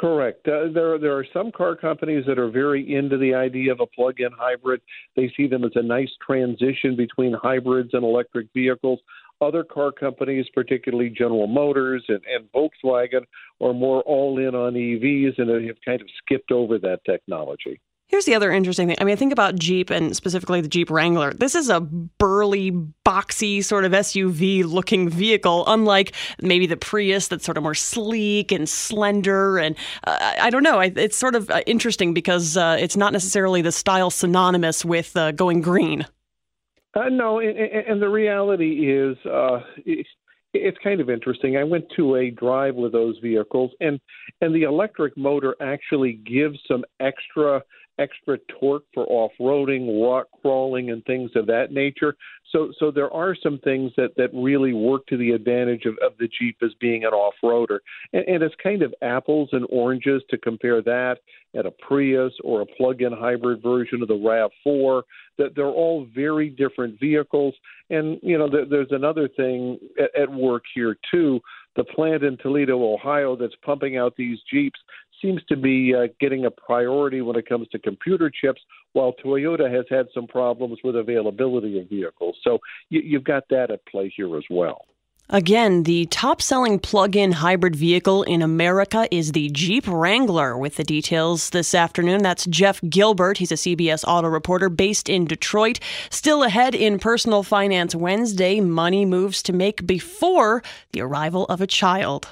correct. 0.00 0.48
Uh, 0.48 0.68
there, 0.72 0.98
there 0.98 1.16
are 1.16 1.26
some 1.32 1.52
car 1.52 1.76
companies 1.76 2.24
that 2.26 2.38
are 2.38 2.50
very 2.50 2.94
into 2.94 3.18
the 3.18 3.34
idea 3.34 3.72
of 3.72 3.80
a 3.80 3.86
plug-in 3.86 4.30
hybrid. 4.32 4.80
They 5.16 5.30
see 5.36 5.46
them 5.46 5.64
as 5.64 5.72
a 5.74 5.82
nice 5.82 6.08
transition 6.26 6.96
between 6.96 7.34
hybrids 7.34 7.90
and 7.92 8.02
electric 8.02 8.48
vehicles. 8.54 9.00
Other 9.42 9.64
car 9.64 9.92
companies, 9.92 10.46
particularly 10.54 11.10
General 11.10 11.46
Motors 11.46 12.02
and, 12.08 12.20
and 12.24 12.50
Volkswagen, 12.52 13.26
are 13.60 13.74
more 13.74 14.00
all 14.02 14.38
in 14.38 14.54
on 14.54 14.72
EVs 14.72 15.38
and 15.38 15.50
have 15.66 15.76
kind 15.84 16.00
of 16.00 16.08
skipped 16.22 16.50
over 16.50 16.78
that 16.78 17.00
technology. 17.04 17.78
Here's 18.08 18.24
the 18.24 18.36
other 18.36 18.52
interesting 18.52 18.86
thing. 18.86 18.96
I 19.00 19.04
mean, 19.04 19.14
I 19.14 19.16
think 19.16 19.32
about 19.32 19.56
Jeep 19.56 19.90
and 19.90 20.14
specifically 20.14 20.60
the 20.60 20.68
Jeep 20.68 20.90
Wrangler. 20.90 21.32
This 21.32 21.56
is 21.56 21.68
a 21.68 21.80
burly, 21.80 22.70
boxy 23.04 23.64
sort 23.64 23.84
of 23.84 23.90
SUV 23.90 24.64
looking 24.64 25.08
vehicle, 25.08 25.64
unlike 25.66 26.14
maybe 26.40 26.66
the 26.66 26.76
Prius 26.76 27.26
that's 27.26 27.44
sort 27.44 27.56
of 27.56 27.64
more 27.64 27.74
sleek 27.74 28.52
and 28.52 28.68
slender. 28.68 29.58
And 29.58 29.74
uh, 30.04 30.34
I 30.40 30.50
don't 30.50 30.62
know. 30.62 30.78
It's 30.78 31.16
sort 31.16 31.34
of 31.34 31.50
uh, 31.50 31.62
interesting 31.66 32.14
because 32.14 32.56
uh, 32.56 32.76
it's 32.78 32.96
not 32.96 33.12
necessarily 33.12 33.60
the 33.60 33.72
style 33.72 34.10
synonymous 34.10 34.84
with 34.84 35.16
uh, 35.16 35.32
going 35.32 35.60
green. 35.60 36.06
Uh, 36.94 37.08
no, 37.10 37.40
and, 37.40 37.58
and 37.58 38.00
the 38.00 38.08
reality 38.08 38.90
is, 38.90 39.16
uh, 39.26 39.60
it's 40.54 40.78
kind 40.82 41.00
of 41.00 41.10
interesting. 41.10 41.56
I 41.56 41.64
went 41.64 41.84
to 41.96 42.14
a 42.16 42.30
drive 42.30 42.74
with 42.74 42.92
those 42.92 43.18
vehicles, 43.18 43.72
and 43.80 44.00
and 44.40 44.54
the 44.54 44.62
electric 44.62 45.16
motor 45.16 45.54
actually 45.60 46.14
gives 46.14 46.58
some 46.66 46.84
extra 47.00 47.62
extra 47.98 48.38
torque 48.60 48.84
for 48.92 49.04
off-roading, 49.06 50.02
rock 50.02 50.26
crawling, 50.42 50.90
and 50.90 51.04
things 51.04 51.30
of 51.34 51.46
that 51.46 51.72
nature. 51.72 52.16
So, 52.52 52.72
so 52.78 52.90
there 52.90 53.12
are 53.12 53.34
some 53.42 53.58
things 53.58 53.92
that 53.96 54.10
that 54.16 54.30
really 54.32 54.72
work 54.72 55.06
to 55.06 55.16
the 55.16 55.30
advantage 55.30 55.84
of, 55.84 55.94
of 56.04 56.12
the 56.18 56.28
Jeep 56.38 56.56
as 56.62 56.70
being 56.80 57.04
an 57.04 57.10
off-roader, 57.10 57.78
and, 58.12 58.24
and 58.26 58.42
it's 58.42 58.54
kind 58.62 58.82
of 58.82 58.94
apples 59.02 59.48
and 59.52 59.66
oranges 59.70 60.22
to 60.30 60.38
compare 60.38 60.82
that 60.82 61.16
at 61.56 61.66
a 61.66 61.70
Prius 61.70 62.32
or 62.44 62.60
a 62.60 62.66
plug-in 62.66 63.12
hybrid 63.12 63.62
version 63.62 64.02
of 64.02 64.08
the 64.08 64.14
Rav4. 64.14 65.02
That 65.38 65.54
they're 65.54 65.66
all 65.66 66.06
very 66.14 66.48
different 66.48 66.98
vehicles, 66.98 67.54
and 67.90 68.18
you 68.22 68.38
know, 68.38 68.48
there, 68.48 68.64
there's 68.64 68.92
another 68.92 69.28
thing 69.28 69.78
at, 69.98 70.22
at 70.22 70.32
work 70.32 70.64
here 70.74 70.96
too. 71.10 71.40
The 71.76 71.84
plant 71.84 72.24
in 72.24 72.38
Toledo, 72.38 72.94
Ohio, 72.94 73.36
that's 73.36 73.54
pumping 73.62 73.98
out 73.98 74.14
these 74.16 74.38
Jeeps 74.50 74.80
seems 75.22 75.42
to 75.48 75.56
be 75.56 75.94
uh, 75.94 76.08
getting 76.20 76.46
a 76.46 76.50
priority 76.50 77.20
when 77.20 77.36
it 77.36 77.48
comes 77.48 77.68
to 77.68 77.78
computer 77.78 78.30
chips, 78.30 78.60
while 78.92 79.14
Toyota 79.24 79.72
has 79.72 79.84
had 79.90 80.06
some 80.14 80.26
problems 80.26 80.78
with 80.82 80.96
availability 80.96 81.78
of 81.80 81.88
vehicles. 81.88 82.36
So 82.42 82.58
you, 82.88 83.00
you've 83.04 83.24
got 83.24 83.44
that 83.50 83.70
at 83.70 83.84
play 83.86 84.12
here 84.16 84.36
as 84.36 84.44
well. 84.50 84.86
Again, 85.28 85.82
the 85.82 86.06
top 86.06 86.40
selling 86.40 86.78
plug 86.78 87.16
in 87.16 87.32
hybrid 87.32 87.74
vehicle 87.74 88.22
in 88.22 88.42
America 88.42 89.08
is 89.10 89.32
the 89.32 89.50
Jeep 89.50 89.84
Wrangler. 89.88 90.56
With 90.56 90.76
the 90.76 90.84
details 90.84 91.50
this 91.50 91.74
afternoon, 91.74 92.22
that's 92.22 92.46
Jeff 92.46 92.80
Gilbert. 92.88 93.38
He's 93.38 93.50
a 93.50 93.56
CBS 93.56 94.04
auto 94.06 94.28
reporter 94.28 94.68
based 94.68 95.08
in 95.08 95.24
Detroit. 95.24 95.80
Still 96.10 96.44
ahead 96.44 96.76
in 96.76 97.00
Personal 97.00 97.42
Finance 97.42 97.92
Wednesday, 97.92 98.60
money 98.60 99.04
moves 99.04 99.42
to 99.42 99.52
make 99.52 99.84
before 99.84 100.62
the 100.92 101.00
arrival 101.00 101.44
of 101.46 101.60
a 101.60 101.66
child. 101.66 102.28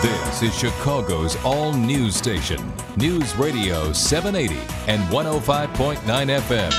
This 0.00 0.42
is 0.42 0.56
Chicago's 0.56 1.36
all 1.44 1.72
news 1.72 2.14
station, 2.14 2.72
News 2.96 3.34
Radio 3.34 3.92
780 3.92 4.54
and 4.86 5.02
105.9 5.12 5.96
FM. 5.96 6.70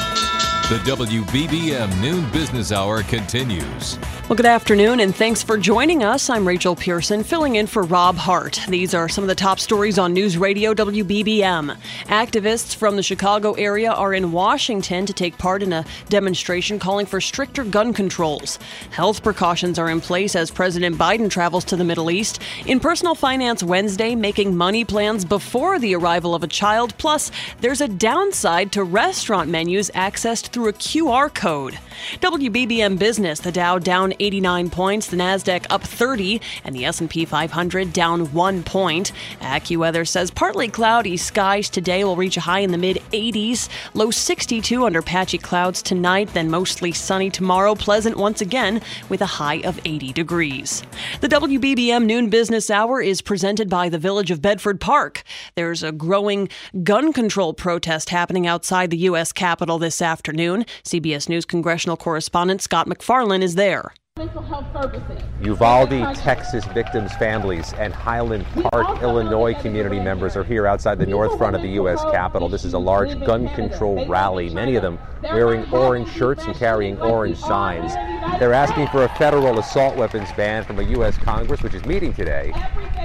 The 0.70 0.78
WBBM 0.90 2.02
Noon 2.02 2.32
Business 2.32 2.72
Hour 2.72 3.04
continues. 3.04 4.00
Well, 4.30 4.36
good 4.36 4.46
afternoon, 4.46 5.00
and 5.00 5.16
thanks 5.16 5.42
for 5.42 5.58
joining 5.58 6.04
us. 6.04 6.30
I'm 6.30 6.48
Rachel 6.48 6.76
Pearson, 6.76 7.24
filling 7.24 7.56
in 7.56 7.66
for 7.66 7.82
Rob 7.82 8.16
Hart. 8.16 8.62
These 8.70 8.94
are 8.94 9.10
some 9.10 9.24
of 9.24 9.28
the 9.28 9.34
top 9.34 9.60
stories 9.60 9.98
on 9.98 10.14
News 10.14 10.38
Radio 10.38 10.76
WBBM. 10.76 11.76
Activists 12.06 12.76
from 12.76 12.96
the 12.96 13.02
Chicago 13.02 13.54
area 13.54 13.92
are 13.92 14.14
in 14.14 14.32
Washington 14.32 15.08
to 15.08 15.14
take 15.14 15.40
part 15.40 15.64
in 15.64 15.74
a 15.74 15.84
demonstration 16.10 16.78
calling 16.78 17.08
for 17.08 17.20
stricter 17.20 17.64
gun 17.64 17.92
controls. 17.92 18.60
Health 18.92 19.24
precautions 19.24 19.80
are 19.80 19.90
in 19.90 20.00
place 20.00 20.36
as 20.36 20.52
President 20.52 20.96
Biden 20.96 21.32
travels 21.32 21.66
to 21.66 21.76
the 21.76 21.84
Middle 21.84 22.12
East. 22.12 22.40
In 22.68 22.80
Personal 22.80 23.16
Finance 23.16 23.64
Wednesday, 23.64 24.14
making 24.14 24.56
money 24.56 24.86
plans 24.86 25.26
before 25.26 25.80
the 25.80 25.96
arrival 25.96 26.36
of 26.36 26.44
a 26.44 26.48
child. 26.48 26.96
Plus, 27.00 27.32
there's 27.62 27.82
a 27.82 27.88
downside 27.88 28.72
to 28.74 28.84
restaurant 28.84 29.50
menus 29.50 29.90
accessed 29.96 30.50
through 30.50 30.68
a 30.68 30.74
QR 30.74 31.34
code. 31.34 31.80
WBBM 32.22 33.00
Business, 33.00 33.40
the 33.40 33.52
Dow 33.52 33.80
down 33.80 34.14
89 34.20 34.70
points, 34.70 35.08
the 35.08 35.18
Nasdaq 35.18 35.66
up 35.70 35.84
30, 35.84 36.42
and 36.64 36.76
the 36.76 36.86
S&P 36.86 37.26
500 37.26 37.94
down 37.94 38.32
1 38.34 38.64
point. 38.64 39.12
AccuWeather 39.42 40.08
says 40.08 40.32
partly 40.32 40.68
cloudy 40.68 41.18
skies 41.18 41.70
today 41.70 42.04
will 42.04 42.16
reach 42.16 42.38
a 42.38 42.42
high 42.42 42.60
in 42.60 42.72
the 42.72 42.78
mid 42.78 42.98
80s, 43.12 43.70
low 43.94 44.12
62 44.12 44.86
under 44.86 45.02
patchy 45.02 45.38
clouds 45.38 45.82
tonight, 45.82 46.34
then 46.34 46.50
mostly 46.50 46.92
sunny 46.92 47.30
tomorrow, 47.30 47.76
pleasant 47.76 48.18
once 48.18 48.42
again 48.42 48.82
with 49.10 49.22
a 49.22 49.26
high 49.26 49.62
of 49.62 49.80
80 49.86 50.14
degrees. 50.14 50.84
The 51.22 51.30
WBBM 51.30 52.06
noon 52.06 52.30
business 52.30 52.70
hour 52.70 53.02
is 53.02 53.22
presented 53.22 53.70
by 53.70 53.90
the 53.90 53.98
Village 53.98 54.32
of 54.32 54.42
Bedford 54.42 54.80
Park. 54.80 55.24
There's 55.56 55.84
a 55.84 55.92
growing 55.92 56.50
gun 56.84 57.14
control 57.14 57.54
protest 57.54 58.10
happening 58.10 58.48
outside 58.48 58.90
the 58.90 58.98
U.S. 58.98 59.32
Capitol 59.32 59.78
this 59.78 60.02
afternoon. 60.02 60.66
CBS 60.84 61.30
News 61.30 61.46
congressional 61.46 61.98
correspondent 61.98 62.62
Scott 62.62 62.88
MacFarlane 62.88 63.44
is 63.44 63.56
there 63.56 63.94
mental 64.20 64.44
health 64.44 64.66
services. 64.74 65.24
Uvalde, 65.42 66.14
Texas 66.18 66.66
victims' 66.66 67.14
families 67.14 67.72
and 67.80 67.94
Highland 67.94 68.46
Park, 68.48 69.02
Illinois 69.02 69.54
community 69.54 69.98
members 69.98 70.36
are 70.36 70.44
here 70.44 70.68
outside 70.68 71.00
the 71.00 71.06
north 71.06 71.38
front 71.38 71.56
of 71.56 71.62
the 71.62 71.70
U.S. 71.70 72.02
Capitol. 72.12 72.50
This 72.50 72.66
is 72.66 72.74
a 72.74 72.80
large 72.80 73.18
gun 73.26 73.48
control 73.56 74.06
rally, 74.08 74.50
many 74.50 74.76
of 74.76 74.82
them 74.82 75.00
wearing 75.24 75.64
orange 75.74 76.12
shirts 76.12 76.44
and 76.44 76.54
carrying 76.54 77.00
orange 77.00 77.38
signs. 77.38 77.94
They're 78.40 78.52
asking 78.54 78.88
for 78.88 79.06
a 79.06 79.10
federal 79.16 79.58
assault 79.58 79.96
weapons 79.96 80.28
ban 80.36 80.66
from 80.66 80.80
a 80.80 80.84
U.S. 80.84 81.18
Congress, 81.18 81.64
which 81.64 81.74
is 81.74 81.86
meeting 81.86 82.14
today, 82.14 82.52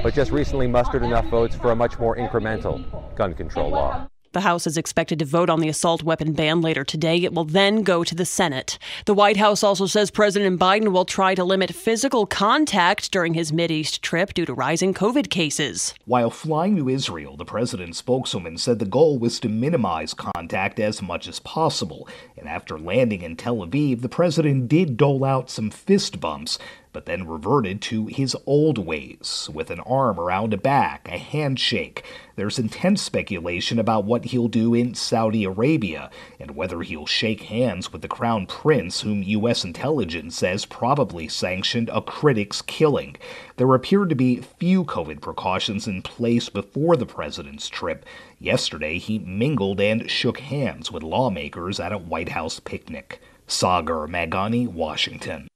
but 0.02 0.14
just 0.14 0.32
recently 0.32 0.66
mustered 0.66 1.04
enough 1.04 1.26
votes 1.26 1.54
for 1.54 1.70
a 1.70 1.76
much 1.76 1.96
more 2.00 2.16
incremental 2.16 2.84
gun 3.14 3.34
control 3.34 3.70
law. 3.70 4.08
The 4.34 4.40
House 4.40 4.66
is 4.66 4.76
expected 4.76 5.20
to 5.20 5.24
vote 5.24 5.48
on 5.48 5.60
the 5.60 5.68
assault 5.68 6.02
weapon 6.02 6.32
ban 6.32 6.60
later 6.60 6.82
today. 6.82 7.22
It 7.22 7.32
will 7.32 7.44
then 7.44 7.84
go 7.84 8.02
to 8.02 8.16
the 8.16 8.26
Senate. 8.26 8.80
The 9.04 9.14
White 9.14 9.36
House 9.36 9.62
also 9.62 9.86
says 9.86 10.10
President 10.10 10.58
Biden 10.58 10.88
will 10.88 11.04
try 11.04 11.36
to 11.36 11.44
limit 11.44 11.72
physical 11.72 12.26
contact 12.26 13.12
during 13.12 13.34
his 13.34 13.52
East 13.52 14.02
trip 14.02 14.34
due 14.34 14.44
to 14.44 14.52
rising 14.52 14.92
COVID 14.92 15.30
cases. 15.30 15.94
While 16.04 16.30
flying 16.30 16.74
to 16.78 16.88
Israel, 16.88 17.36
the 17.36 17.44
president's 17.44 17.98
spokeswoman 17.98 18.58
said 18.58 18.80
the 18.80 18.86
goal 18.86 19.20
was 19.20 19.38
to 19.38 19.48
minimize 19.48 20.14
contact 20.14 20.80
as 20.80 21.00
much 21.00 21.28
as 21.28 21.38
possible. 21.38 22.08
And 22.36 22.48
after 22.48 22.76
landing 22.76 23.22
in 23.22 23.36
Tel 23.36 23.58
Aviv, 23.58 24.00
the 24.00 24.08
president 24.08 24.66
did 24.66 24.96
dole 24.96 25.24
out 25.24 25.48
some 25.48 25.70
fist 25.70 26.18
bumps 26.18 26.58
but 26.94 27.06
then 27.06 27.26
reverted 27.26 27.82
to 27.82 28.06
his 28.06 28.36
old 28.46 28.78
ways, 28.78 29.50
with 29.52 29.68
an 29.68 29.80
arm 29.80 30.18
around 30.18 30.54
a 30.54 30.56
back, 30.56 31.08
a 31.08 31.18
handshake. 31.18 32.04
There's 32.36 32.58
intense 32.58 33.02
speculation 33.02 33.80
about 33.80 34.04
what 34.04 34.26
he'll 34.26 34.48
do 34.48 34.74
in 34.74 34.94
Saudi 34.94 35.42
Arabia, 35.42 36.08
and 36.38 36.52
whether 36.52 36.82
he'll 36.82 37.04
shake 37.04 37.42
hands 37.42 37.92
with 37.92 38.00
the 38.00 38.08
crown 38.08 38.46
prince, 38.46 39.00
whom 39.00 39.24
U.S. 39.24 39.64
intelligence 39.64 40.36
says 40.36 40.64
probably 40.64 41.26
sanctioned 41.26 41.90
a 41.92 42.00
critic's 42.00 42.62
killing. 42.62 43.16
There 43.56 43.74
appeared 43.74 44.08
to 44.10 44.14
be 44.14 44.36
few 44.36 44.84
COVID 44.84 45.20
precautions 45.20 45.88
in 45.88 46.00
place 46.00 46.48
before 46.48 46.96
the 46.96 47.06
president's 47.06 47.68
trip. 47.68 48.06
Yesterday, 48.38 48.98
he 48.98 49.18
mingled 49.18 49.80
and 49.80 50.08
shook 50.08 50.38
hands 50.38 50.92
with 50.92 51.02
lawmakers 51.02 51.80
at 51.80 51.92
a 51.92 51.98
White 51.98 52.28
House 52.30 52.60
picnic. 52.60 53.20
Sagar 53.48 54.06
Meghani, 54.06 54.68
Washington. 54.68 55.48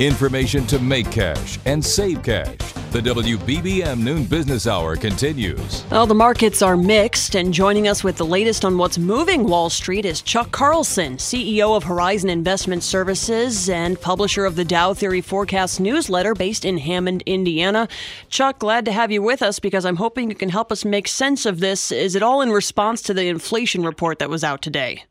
Information 0.00 0.64
to 0.68 0.78
make 0.78 1.10
cash 1.10 1.58
and 1.64 1.84
save 1.84 2.22
cash. 2.22 2.56
The 2.92 3.00
WBBM 3.00 3.98
Noon 3.98 4.22
Business 4.26 4.68
Hour 4.68 4.94
continues. 4.94 5.84
Well, 5.90 6.06
the 6.06 6.14
markets 6.14 6.62
are 6.62 6.76
mixed, 6.76 7.34
and 7.34 7.52
joining 7.52 7.88
us 7.88 8.04
with 8.04 8.16
the 8.16 8.24
latest 8.24 8.64
on 8.64 8.78
what's 8.78 8.96
moving 8.96 9.42
Wall 9.42 9.68
Street 9.68 10.04
is 10.04 10.22
Chuck 10.22 10.52
Carlson, 10.52 11.16
CEO 11.16 11.76
of 11.76 11.82
Horizon 11.82 12.30
Investment 12.30 12.84
Services 12.84 13.68
and 13.68 14.00
publisher 14.00 14.44
of 14.44 14.54
the 14.54 14.64
Dow 14.64 14.94
Theory 14.94 15.20
Forecast 15.20 15.80
newsletter 15.80 16.32
based 16.32 16.64
in 16.64 16.78
Hammond, 16.78 17.24
Indiana. 17.26 17.88
Chuck, 18.28 18.60
glad 18.60 18.84
to 18.84 18.92
have 18.92 19.10
you 19.10 19.20
with 19.20 19.42
us 19.42 19.58
because 19.58 19.84
I'm 19.84 19.96
hoping 19.96 20.30
you 20.30 20.36
can 20.36 20.50
help 20.50 20.70
us 20.70 20.84
make 20.84 21.08
sense 21.08 21.44
of 21.44 21.58
this. 21.58 21.90
Is 21.90 22.14
it 22.14 22.22
all 22.22 22.40
in 22.40 22.52
response 22.52 23.02
to 23.02 23.14
the 23.14 23.26
inflation 23.26 23.82
report 23.82 24.20
that 24.20 24.30
was 24.30 24.44
out 24.44 24.62
today? 24.62 25.06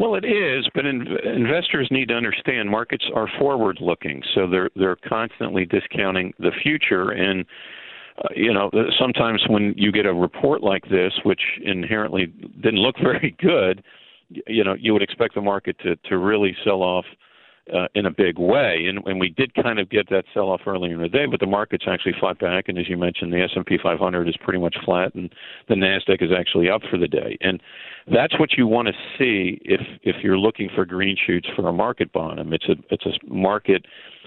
Well, 0.00 0.14
it 0.14 0.24
is, 0.24 0.66
but 0.74 0.86
in, 0.86 1.06
investors 1.26 1.86
need 1.90 2.08
to 2.08 2.14
understand 2.14 2.70
markets 2.70 3.04
are 3.14 3.28
forward-looking, 3.38 4.22
so 4.34 4.48
they're 4.48 4.70
they're 4.74 4.96
constantly 4.96 5.66
discounting 5.66 6.32
the 6.38 6.52
future. 6.62 7.10
And 7.10 7.44
uh, 8.16 8.28
you 8.34 8.54
know, 8.54 8.70
sometimes 8.98 9.44
when 9.48 9.74
you 9.76 9.92
get 9.92 10.06
a 10.06 10.14
report 10.14 10.62
like 10.62 10.88
this, 10.88 11.12
which 11.24 11.42
inherently 11.62 12.32
didn't 12.62 12.80
look 12.80 12.96
very 13.02 13.36
good, 13.40 13.84
you 14.46 14.64
know, 14.64 14.72
you 14.72 14.94
would 14.94 15.02
expect 15.02 15.34
the 15.34 15.42
market 15.42 15.78
to 15.80 15.96
to 16.08 16.16
really 16.16 16.56
sell 16.64 16.82
off 16.82 17.04
uh, 17.74 17.88
in 17.94 18.06
a 18.06 18.10
big 18.10 18.38
way. 18.38 18.86
And, 18.88 19.04
and 19.06 19.20
we 19.20 19.30
did 19.30 19.54
kind 19.54 19.78
of 19.78 19.88
get 19.90 20.08
that 20.10 20.24
sell 20.32 20.50
off 20.50 20.62
earlier 20.66 20.94
in 20.94 21.02
the 21.02 21.08
day, 21.08 21.26
but 21.26 21.40
the 21.40 21.46
market's 21.46 21.84
actually 21.88 22.14
flat 22.18 22.38
back. 22.38 22.68
And 22.68 22.78
as 22.78 22.88
you 22.88 22.96
mentioned, 22.96 23.32
the 23.32 23.42
S&P 23.42 23.78
500 23.82 24.28
is 24.28 24.36
pretty 24.38 24.58
much 24.58 24.76
flat, 24.84 25.14
and 25.14 25.32
the 25.68 25.74
Nasdaq 25.74 26.22
is 26.22 26.30
actually 26.36 26.70
up 26.70 26.82
for 26.90 26.98
the 26.98 27.08
day. 27.08 27.36
And 27.40 27.62
that's 28.12 28.38
what 28.38 28.52
you 28.56 28.66
want 28.66 28.88
to 28.88 28.94
see 29.18 29.60
if 29.64 29.80
if 30.02 30.16
you're 30.22 30.38
looking 30.38 30.68
for 30.74 30.84
green 30.84 31.16
shoots 31.26 31.48
for 31.54 31.68
a 31.68 31.72
market 31.72 32.12
bottom. 32.12 32.52
It's 32.52 32.68
a 32.68 32.76
it's 32.90 33.06
a 33.06 33.12
market 33.32 33.86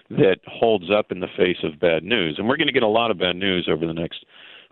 that 0.09 0.37
holds 0.47 0.91
up 0.91 1.11
in 1.11 1.19
the 1.19 1.27
face 1.37 1.57
of 1.63 1.79
bad 1.79 2.03
news, 2.03 2.35
and 2.37 2.47
we're 2.47 2.57
going 2.57 2.67
to 2.67 2.73
get 2.73 2.83
a 2.83 2.87
lot 2.87 3.11
of 3.11 3.17
bad 3.17 3.35
news 3.35 3.67
over 3.71 3.85
the 3.85 3.93
next 3.93 4.25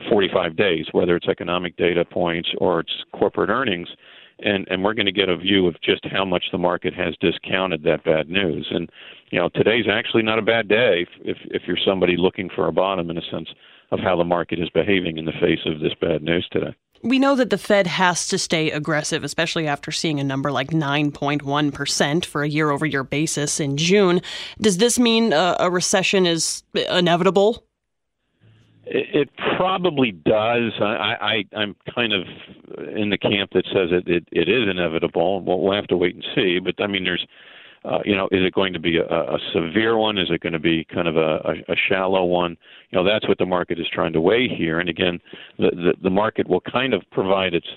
45 0.09 0.55
days, 0.55 0.85
whether 0.91 1.15
it's 1.15 1.27
economic 1.27 1.77
data 1.77 2.05
points 2.05 2.49
or 2.57 2.81
it's 2.81 2.91
corporate 3.13 3.49
earnings 3.49 3.87
and 4.43 4.67
and 4.69 4.83
we're 4.83 4.93
going 4.93 5.05
to 5.05 5.11
get 5.11 5.29
a 5.29 5.37
view 5.37 5.67
of 5.67 5.79
just 5.81 6.05
how 6.05 6.25
much 6.25 6.45
the 6.51 6.57
market 6.57 6.93
has 6.93 7.15
discounted 7.19 7.83
that 7.83 8.03
bad 8.03 8.29
news. 8.29 8.67
And 8.71 8.89
you 9.31 9.39
know, 9.39 9.49
today's 9.49 9.85
actually 9.91 10.23
not 10.23 10.39
a 10.39 10.43
bad 10.43 10.67
day 10.67 11.07
if 11.21 11.37
if 11.45 11.63
you're 11.67 11.77
somebody 11.85 12.17
looking 12.17 12.49
for 12.53 12.67
a 12.67 12.71
bottom 12.71 13.09
in 13.09 13.17
a 13.17 13.31
sense 13.31 13.49
of 13.91 13.99
how 13.99 14.15
the 14.15 14.23
market 14.23 14.59
is 14.59 14.69
behaving 14.69 15.17
in 15.17 15.25
the 15.25 15.33
face 15.33 15.59
of 15.65 15.79
this 15.79 15.93
bad 15.99 16.23
news 16.23 16.47
today. 16.51 16.75
We 17.03 17.17
know 17.17 17.35
that 17.35 17.49
the 17.49 17.57
Fed 17.57 17.87
has 17.87 18.27
to 18.27 18.37
stay 18.37 18.69
aggressive, 18.69 19.23
especially 19.23 19.67
after 19.67 19.91
seeing 19.91 20.19
a 20.19 20.23
number 20.23 20.51
like 20.51 20.69
9.1% 20.69 22.25
for 22.25 22.43
a 22.43 22.47
year 22.47 22.69
over 22.69 22.85
year 22.85 23.03
basis 23.03 23.59
in 23.59 23.75
June. 23.75 24.21
Does 24.59 24.77
this 24.77 24.99
mean 24.99 25.33
a, 25.33 25.55
a 25.59 25.71
recession 25.71 26.27
is 26.27 26.63
inevitable? 26.75 27.65
It, 28.93 29.29
probably 29.57 30.11
does. 30.11 30.73
I, 30.81 31.43
I, 31.53 31.57
I'm 31.57 31.75
kind 31.95 32.13
of 32.13 32.23
in 32.95 33.09
the 33.09 33.17
camp 33.17 33.51
that 33.53 33.65
says 33.67 33.89
it, 33.91 34.07
it, 34.07 34.27
it 34.31 34.49
is 34.49 34.69
inevitable. 34.69 35.41
We'll, 35.41 35.61
we'll 35.61 35.73
have 35.73 35.87
to 35.87 35.97
wait 35.97 36.15
and 36.15 36.25
see. 36.35 36.59
But 36.59 36.75
I 36.83 36.87
mean, 36.87 37.03
there's 37.03 37.25
uh, 37.83 37.99
you 38.05 38.15
know, 38.15 38.25
is 38.25 38.45
it 38.45 38.53
going 38.53 38.73
to 38.73 38.79
be 38.79 38.97
a, 38.97 39.05
a 39.05 39.39
severe 39.53 39.97
one? 39.97 40.17
Is 40.17 40.27
it 40.29 40.41
going 40.41 40.53
to 40.53 40.59
be 40.59 40.85
kind 40.85 41.07
of 41.07 41.17
a, 41.17 41.37
a, 41.69 41.73
a 41.73 41.75
shallow 41.89 42.23
one? 42.23 42.55
You 42.91 42.99
know, 42.99 43.03
that's 43.03 43.27
what 43.27 43.39
the 43.39 43.45
market 43.45 43.79
is 43.79 43.87
trying 43.91 44.13
to 44.13 44.21
weigh 44.21 44.47
here. 44.47 44.79
And 44.79 44.87
again, 44.87 45.19
the, 45.57 45.71
the, 45.71 45.93
the 46.03 46.09
market 46.09 46.47
will 46.47 46.61
kind 46.61 46.93
of 46.93 47.01
provide 47.11 47.55
its 47.55 47.67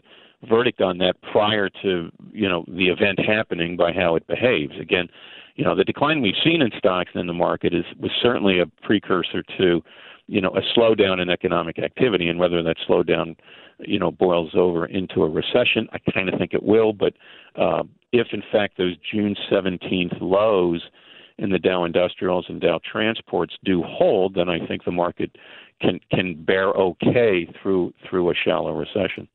verdict 0.49 0.83
on 0.83 0.99
that 0.99 1.14
prior 1.33 1.71
to 1.83 2.11
you 2.33 2.49
know 2.49 2.64
the 2.68 2.88
event 2.88 3.18
happening 3.18 3.76
by 3.76 3.92
how 3.92 4.14
it 4.16 4.26
behaves. 4.26 4.75
Again, 4.78 5.09
you 5.56 5.64
know, 5.64 5.75
the 5.75 5.85
decline 5.85 6.21
we've 6.21 6.35
seen 6.42 6.61
in 6.61 6.71
stocks 6.76 7.11
and 7.14 7.21
in 7.23 7.26
the 7.26 7.33
market 7.33 7.73
is 7.73 7.85
was 7.99 8.11
certainly 8.21 8.61
a 8.61 8.66
precursor 8.83 9.42
to 9.59 9.83
you 10.26 10.40
know 10.40 10.50
a 10.50 10.78
slowdown 10.78 11.21
in 11.21 11.31
economic 11.31 11.78
activity, 11.78 12.28
and 12.28 12.38
whether 12.38 12.62
that 12.62 12.76
slowdown 12.88 13.37
you 13.81 13.99
know 13.99 14.11
boils 14.11 14.52
over 14.54 14.87
into 14.87 15.23
a 15.23 15.28
recession, 15.28 15.88
I 15.93 15.99
kind 16.12 16.28
of 16.28 16.38
think 16.38 16.54
it 16.54 16.62
will. 16.62 16.93
But 16.93 17.14
uh, 17.57 17.85
if 18.12 18.28
in 18.33 18.43
fact 18.52 18.78
those 18.78 18.97
June 19.12 19.37
17th 19.50 20.21
lows 20.21 20.83
in 21.38 21.50
the 21.50 21.59
Dow 21.59 21.85
Industrials 21.85 22.47
and 22.49 22.61
Dow 22.61 22.81
Transports 22.90 23.54
do 23.64 23.83
hold, 23.83 24.35
then 24.35 24.49
I 24.49 24.64
think 24.66 24.85
the 24.85 24.93
market 24.93 25.37
can 25.81 26.00
can 26.11 26.43
bear 26.45 26.69
okay 26.71 27.49
through 27.61 27.93
through 28.09 28.31
a 28.31 28.35
shallow 28.35 28.73
recession 28.75 29.28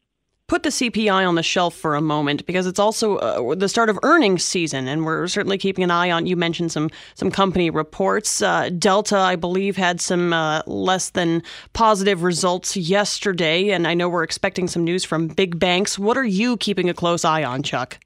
put 0.50 0.64
the 0.64 0.70
CPI 0.70 1.26
on 1.26 1.36
the 1.36 1.44
shelf 1.44 1.76
for 1.76 1.96
a 1.96 2.02
moment 2.02 2.46
because 2.46 2.68
it's 2.68 2.80
also 2.80 3.18
uh, 3.18 3.56
the 3.56 3.70
start 3.70 3.88
of 3.88 3.98
earnings 4.04 4.44
season, 4.44 4.88
and 4.88 5.06
we're 5.06 5.28
certainly 5.28 5.58
keeping 5.58 5.84
an 5.84 5.92
eye 5.92 6.12
on. 6.12 6.26
You 6.26 6.36
mentioned 6.36 6.72
some 6.72 6.90
some 7.14 7.32
company 7.32 7.70
reports. 7.70 8.42
Uh, 8.42 8.70
Delta, 8.70 9.18
I 9.18 9.38
believe, 9.38 9.78
had 9.78 10.02
some 10.02 10.34
uh, 10.34 10.64
less 10.66 11.12
than 11.12 11.44
positive 11.74 12.24
results 12.24 12.76
yesterday, 12.76 13.70
and 13.70 13.88
I 13.88 13.94
know 13.94 14.10
we're 14.10 14.24
expecting 14.24 14.68
some 14.68 14.84
news 14.84 15.06
from 15.06 15.28
big 15.28 15.58
banks. 15.60 15.98
What 15.98 16.18
are 16.18 16.26
you 16.26 16.58
keeping 16.58 16.90
a 16.90 16.94
close 16.94 17.24
eye 17.24 17.44
on, 17.44 17.64
Chuck? 17.64 18.00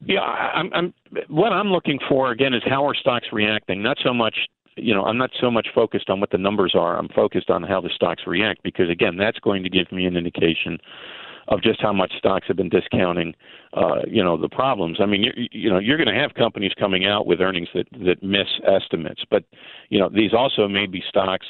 Yeah, 0.00 0.20
I'm, 0.20 0.72
I'm 0.72 0.94
what 1.28 1.52
I'm 1.52 1.68
looking 1.68 1.98
for 2.08 2.30
again 2.30 2.54
is 2.54 2.62
how 2.64 2.86
are 2.86 2.94
stocks 2.94 3.26
reacting. 3.32 3.82
Not 3.82 3.98
so 4.04 4.14
much, 4.14 4.36
you 4.76 4.94
know, 4.94 5.04
I'm 5.04 5.18
not 5.18 5.30
so 5.40 5.50
much 5.50 5.68
focused 5.74 6.10
on 6.10 6.20
what 6.20 6.30
the 6.30 6.38
numbers 6.38 6.74
are. 6.76 6.96
I'm 6.96 7.08
focused 7.08 7.50
on 7.50 7.64
how 7.64 7.80
the 7.80 7.90
stocks 7.92 8.22
react 8.24 8.62
because 8.62 8.88
again, 8.88 9.16
that's 9.16 9.40
going 9.40 9.64
to 9.64 9.70
give 9.70 9.90
me 9.90 10.06
an 10.06 10.16
indication 10.16 10.78
of 11.48 11.62
just 11.62 11.80
how 11.80 11.92
much 11.92 12.12
stocks 12.18 12.46
have 12.48 12.56
been 12.56 12.68
discounting, 12.68 13.34
uh, 13.74 14.00
you 14.06 14.22
know, 14.22 14.36
the 14.36 14.48
problems. 14.48 14.98
I 15.00 15.06
mean, 15.06 15.22
you, 15.22 15.32
you 15.52 15.70
know, 15.70 15.78
you're 15.78 15.96
going 15.96 16.12
to 16.12 16.20
have 16.20 16.34
companies 16.34 16.72
coming 16.78 17.06
out 17.06 17.26
with 17.26 17.40
earnings 17.40 17.68
that 17.74 17.86
that 18.04 18.22
miss 18.22 18.48
estimates, 18.66 19.22
but 19.30 19.44
you 19.88 19.98
know, 19.98 20.08
these 20.08 20.32
also 20.32 20.68
may 20.68 20.86
be 20.86 21.02
stocks 21.08 21.46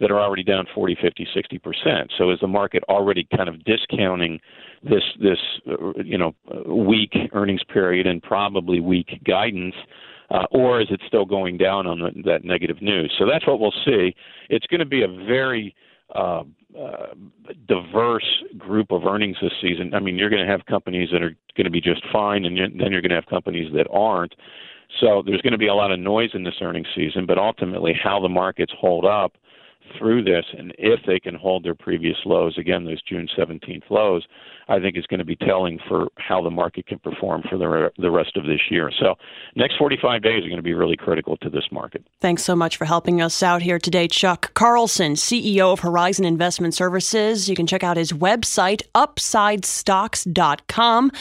that 0.00 0.10
are 0.10 0.20
already 0.20 0.44
down 0.44 0.66
40, 0.74 0.96
50, 1.00 1.26
60 1.34 1.58
percent. 1.58 2.12
So 2.16 2.30
is 2.30 2.38
the 2.40 2.48
market 2.48 2.82
already 2.88 3.26
kind 3.36 3.48
of 3.48 3.64
discounting 3.64 4.40
this 4.82 5.02
this 5.20 5.38
uh, 5.68 5.92
you 6.02 6.18
know 6.18 6.34
weak 6.66 7.14
earnings 7.32 7.62
period 7.72 8.06
and 8.06 8.22
probably 8.22 8.80
weak 8.80 9.20
guidance? 9.24 9.74
Uh, 10.30 10.44
or 10.50 10.78
is 10.78 10.88
it 10.90 11.00
still 11.06 11.24
going 11.24 11.56
down 11.56 11.86
on 11.86 12.00
the, 12.00 12.22
that 12.22 12.44
negative 12.44 12.82
news? 12.82 13.10
So 13.18 13.24
that's 13.26 13.46
what 13.46 13.60
we'll 13.60 13.72
see. 13.86 14.14
It's 14.50 14.66
going 14.66 14.80
to 14.80 14.84
be 14.84 15.02
a 15.02 15.08
very 15.08 15.74
uh, 16.14 16.42
uh, 16.78 17.14
diverse 17.66 18.44
group 18.56 18.90
of 18.90 19.04
earnings 19.04 19.36
this 19.40 19.52
season. 19.60 19.94
I 19.94 20.00
mean, 20.00 20.16
you're 20.16 20.30
going 20.30 20.44
to 20.44 20.50
have 20.50 20.66
companies 20.66 21.08
that 21.12 21.22
are 21.22 21.34
going 21.56 21.64
to 21.64 21.70
be 21.70 21.80
just 21.80 22.02
fine, 22.12 22.44
and 22.44 22.58
then 22.58 22.92
you're 22.92 23.00
going 23.00 23.10
to 23.10 23.16
have 23.16 23.26
companies 23.26 23.72
that 23.74 23.86
aren't. 23.90 24.34
So 25.00 25.22
there's 25.24 25.42
going 25.42 25.52
to 25.52 25.58
be 25.58 25.68
a 25.68 25.74
lot 25.74 25.92
of 25.92 25.98
noise 25.98 26.30
in 26.34 26.44
this 26.44 26.54
earnings 26.60 26.86
season, 26.94 27.26
but 27.26 27.38
ultimately, 27.38 27.94
how 28.02 28.20
the 28.20 28.28
markets 28.28 28.72
hold 28.78 29.04
up 29.04 29.36
through 29.98 30.22
this, 30.24 30.44
and 30.56 30.74
if 30.78 31.00
they 31.06 31.18
can 31.18 31.34
hold 31.34 31.64
their 31.64 31.74
previous 31.74 32.16
lows, 32.24 32.56
again, 32.58 32.84
those 32.84 33.02
June 33.02 33.28
17th 33.36 33.88
lows, 33.90 34.26
I 34.68 34.80
think 34.80 34.96
is 34.96 35.06
going 35.06 35.18
to 35.18 35.24
be 35.24 35.36
telling 35.36 35.78
for 35.88 36.08
how 36.16 36.42
the 36.42 36.50
market 36.50 36.86
can 36.86 36.98
perform 36.98 37.42
for 37.48 37.56
the, 37.56 37.90
the 37.98 38.10
rest 38.10 38.36
of 38.36 38.44
this 38.44 38.60
year. 38.70 38.90
So, 38.98 39.14
next 39.56 39.76
45 39.78 40.22
days 40.22 40.44
are 40.44 40.48
going 40.48 40.56
to 40.56 40.62
be 40.62 40.74
really 40.74 40.96
critical 40.96 41.36
to 41.38 41.50
this 41.50 41.64
market. 41.72 42.04
Thanks 42.20 42.44
so 42.44 42.54
much 42.54 42.76
for 42.76 42.84
helping 42.84 43.22
us 43.22 43.42
out 43.42 43.62
here 43.62 43.78
today, 43.78 44.08
Chuck 44.08 44.52
Carlson, 44.54 45.14
CEO 45.14 45.72
of 45.72 45.80
Horizon 45.80 46.24
Investment 46.24 46.74
Services. 46.74 47.48
You 47.48 47.56
can 47.56 47.66
check 47.66 47.82
out 47.82 47.96
his 47.96 48.12
website, 48.12 48.82
upsidestocks.com. 48.94 51.12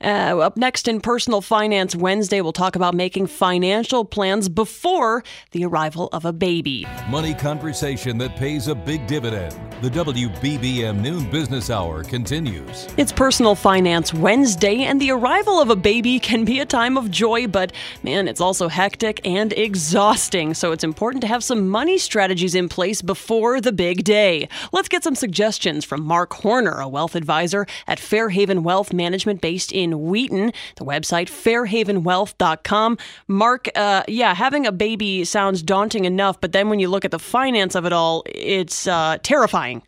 Uh, 0.00 0.38
up 0.38 0.56
next 0.56 0.86
in 0.86 1.00
Personal 1.00 1.40
Finance 1.40 1.96
Wednesday, 1.96 2.40
we'll 2.42 2.52
talk 2.52 2.76
about 2.76 2.94
making 2.94 3.26
financial 3.26 4.04
plans 4.04 4.50
before 4.50 5.24
the 5.52 5.64
arrival 5.64 6.10
of 6.12 6.26
a 6.26 6.32
baby. 6.32 6.86
Money 7.08 7.32
conversation 7.32 8.18
that 8.18 8.36
pays 8.36 8.68
a 8.68 8.74
big 8.74 9.06
dividend. 9.06 9.58
The 9.80 9.88
WBBM 9.90 11.00
Noon 11.00 11.30
Business 11.30 11.70
Hour 11.70 12.04
continues. 12.04 12.86
It's 12.96 13.10
Personal 13.10 13.56
Finance 13.56 14.14
Wednesday, 14.14 14.84
and 14.84 15.00
the 15.00 15.10
arrival 15.10 15.60
of 15.60 15.68
a 15.68 15.74
baby 15.74 16.20
can 16.20 16.44
be 16.44 16.60
a 16.60 16.64
time 16.64 16.96
of 16.96 17.10
joy, 17.10 17.48
but 17.48 17.72
man, 18.04 18.28
it's 18.28 18.40
also 18.40 18.68
hectic 18.68 19.20
and 19.26 19.52
exhausting. 19.52 20.54
So 20.54 20.70
it's 20.70 20.84
important 20.84 21.22
to 21.22 21.26
have 21.26 21.42
some 21.42 21.68
money 21.68 21.98
strategies 21.98 22.54
in 22.54 22.68
place 22.68 23.02
before 23.02 23.60
the 23.60 23.72
big 23.72 24.04
day. 24.04 24.48
Let's 24.72 24.88
get 24.88 25.02
some 25.02 25.16
suggestions 25.16 25.84
from 25.84 26.04
Mark 26.04 26.34
Horner, 26.34 26.78
a 26.78 26.86
wealth 26.86 27.16
advisor 27.16 27.66
at 27.88 27.98
Fairhaven 27.98 28.62
Wealth 28.62 28.92
Management 28.92 29.40
based 29.40 29.72
in 29.72 30.02
Wheaton. 30.02 30.52
The 30.76 30.84
website, 30.84 31.26
fairhavenwealth.com. 31.26 32.98
Mark, 33.26 33.68
uh, 33.74 34.04
yeah, 34.06 34.34
having 34.34 34.66
a 34.68 34.72
baby 34.72 35.24
sounds 35.24 35.64
daunting 35.64 36.04
enough, 36.04 36.40
but 36.40 36.52
then 36.52 36.68
when 36.68 36.78
you 36.78 36.86
look 36.86 37.04
at 37.04 37.10
the 37.10 37.18
finance 37.18 37.74
of 37.74 37.86
it 37.86 37.92
all, 37.92 38.22
it's 38.26 38.86
uh, 38.86 39.18
terrifying. 39.24 39.82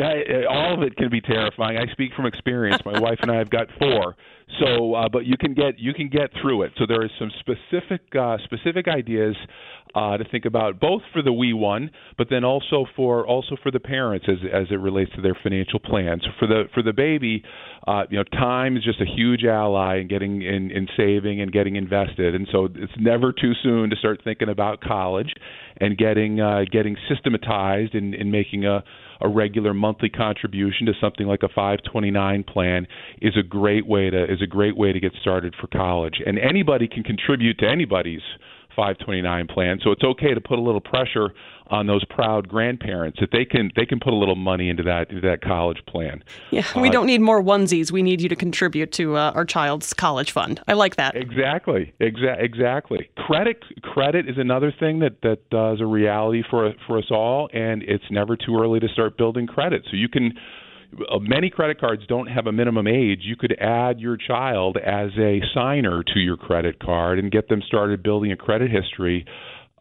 All 0.00 0.74
of 0.74 0.82
it 0.82 0.96
can 0.96 1.10
be 1.10 1.20
terrifying. 1.20 1.76
I 1.78 1.90
speak 1.92 2.12
from 2.14 2.26
experience. 2.26 2.82
My 2.84 2.98
wife 2.98 3.18
and 3.22 3.30
I 3.30 3.36
have 3.36 3.50
got 3.50 3.68
four, 3.78 4.16
so 4.60 4.94
uh, 4.94 5.08
but 5.08 5.26
you 5.26 5.36
can 5.38 5.54
get 5.54 5.78
you 5.78 5.92
can 5.94 6.08
get 6.08 6.30
through 6.40 6.62
it. 6.62 6.72
So 6.78 6.84
there 6.86 7.04
is 7.04 7.10
some 7.18 7.30
specific 7.40 8.02
uh, 8.14 8.38
specific 8.44 8.88
ideas 8.88 9.36
uh, 9.94 10.16
to 10.16 10.24
think 10.30 10.44
about, 10.44 10.80
both 10.80 11.02
for 11.12 11.22
the 11.22 11.32
wee 11.32 11.52
one, 11.52 11.90
but 12.16 12.28
then 12.30 12.44
also 12.44 12.86
for 12.96 13.26
also 13.26 13.56
for 13.62 13.70
the 13.70 13.80
parents 13.80 14.26
as 14.28 14.38
as 14.52 14.66
it 14.70 14.76
relates 14.76 15.10
to 15.16 15.22
their 15.22 15.36
financial 15.42 15.78
plans. 15.78 16.24
For 16.38 16.46
the 16.46 16.64
for 16.74 16.82
the 16.82 16.92
baby, 16.92 17.42
uh, 17.86 18.04
you 18.10 18.18
know, 18.18 18.24
time 18.24 18.76
is 18.76 18.84
just 18.84 19.00
a 19.00 19.06
huge 19.06 19.44
ally 19.44 20.00
in 20.00 20.08
getting 20.08 20.42
in 20.42 20.70
in 20.70 20.88
saving 20.96 21.40
and 21.40 21.52
getting 21.52 21.76
invested, 21.76 22.34
and 22.34 22.46
so 22.52 22.68
it's 22.74 22.92
never 22.98 23.32
too 23.32 23.52
soon 23.62 23.90
to 23.90 23.96
start 23.96 24.20
thinking 24.22 24.48
about 24.48 24.80
college 24.80 25.32
and 25.78 25.96
getting 25.96 26.40
uh, 26.40 26.64
getting 26.70 26.96
systematized 27.08 27.94
in, 27.94 28.14
in 28.14 28.30
making 28.30 28.64
a 28.64 28.82
a 29.20 29.28
regular 29.28 29.74
monthly 29.74 30.08
contribution 30.08 30.86
to 30.86 30.92
something 31.00 31.26
like 31.26 31.42
a 31.42 31.48
529 31.48 32.44
plan 32.44 32.86
is 33.20 33.36
a 33.36 33.42
great 33.42 33.86
way 33.86 34.10
to 34.10 34.24
is 34.24 34.42
a 34.42 34.46
great 34.46 34.76
way 34.76 34.92
to 34.92 35.00
get 35.00 35.12
started 35.20 35.54
for 35.60 35.66
college. 35.68 36.20
And 36.24 36.38
anybody 36.38 36.88
can 36.88 37.02
contribute 37.02 37.58
to 37.58 37.68
anybody's 37.68 38.22
529 38.78 39.48
plan. 39.48 39.80
So 39.82 39.90
it's 39.90 40.04
okay 40.04 40.34
to 40.34 40.40
put 40.40 40.60
a 40.60 40.62
little 40.62 40.80
pressure 40.80 41.34
on 41.66 41.88
those 41.88 42.04
proud 42.04 42.48
grandparents 42.48 43.18
that 43.20 43.30
they 43.32 43.44
can 43.44 43.72
they 43.74 43.84
can 43.84 43.98
put 43.98 44.12
a 44.12 44.16
little 44.16 44.36
money 44.36 44.70
into 44.70 44.84
that 44.84 45.10
into 45.10 45.20
that 45.28 45.42
college 45.42 45.78
plan. 45.86 46.22
Yeah, 46.52 46.64
we 46.76 46.88
uh, 46.88 46.92
don't 46.92 47.06
need 47.06 47.20
more 47.20 47.42
onesies. 47.42 47.90
We 47.90 48.02
need 48.02 48.20
you 48.20 48.28
to 48.28 48.36
contribute 48.36 48.92
to 48.92 49.16
uh, 49.16 49.32
our 49.34 49.44
child's 49.44 49.92
college 49.92 50.30
fund. 50.30 50.60
I 50.68 50.74
like 50.74 50.94
that. 50.96 51.16
Exactly. 51.16 51.92
Exa- 52.00 52.40
exactly. 52.40 53.10
Credit 53.16 53.60
credit 53.82 54.28
is 54.28 54.36
another 54.38 54.72
thing 54.78 55.00
that 55.00 55.20
that 55.22 55.40
uh, 55.52 55.74
is 55.74 55.80
a 55.80 55.86
reality 55.86 56.44
for 56.48 56.72
for 56.86 56.98
us 56.98 57.10
all, 57.10 57.50
and 57.52 57.82
it's 57.82 58.04
never 58.12 58.36
too 58.36 58.56
early 58.56 58.78
to 58.78 58.88
start 58.88 59.18
building 59.18 59.48
credit. 59.48 59.82
So 59.90 59.96
you 59.96 60.08
can 60.08 60.32
uh, 61.10 61.18
many 61.20 61.50
credit 61.50 61.80
cards 61.80 62.02
don't 62.08 62.26
have 62.26 62.46
a 62.46 62.52
minimum 62.52 62.86
age. 62.86 63.20
You 63.22 63.36
could 63.36 63.56
add 63.60 64.00
your 64.00 64.16
child 64.16 64.76
as 64.76 65.10
a 65.18 65.40
signer 65.54 66.02
to 66.14 66.18
your 66.20 66.36
credit 66.36 66.80
card 66.80 67.18
and 67.18 67.30
get 67.30 67.48
them 67.48 67.62
started 67.66 68.02
building 68.02 68.32
a 68.32 68.36
credit 68.36 68.70
history 68.70 69.26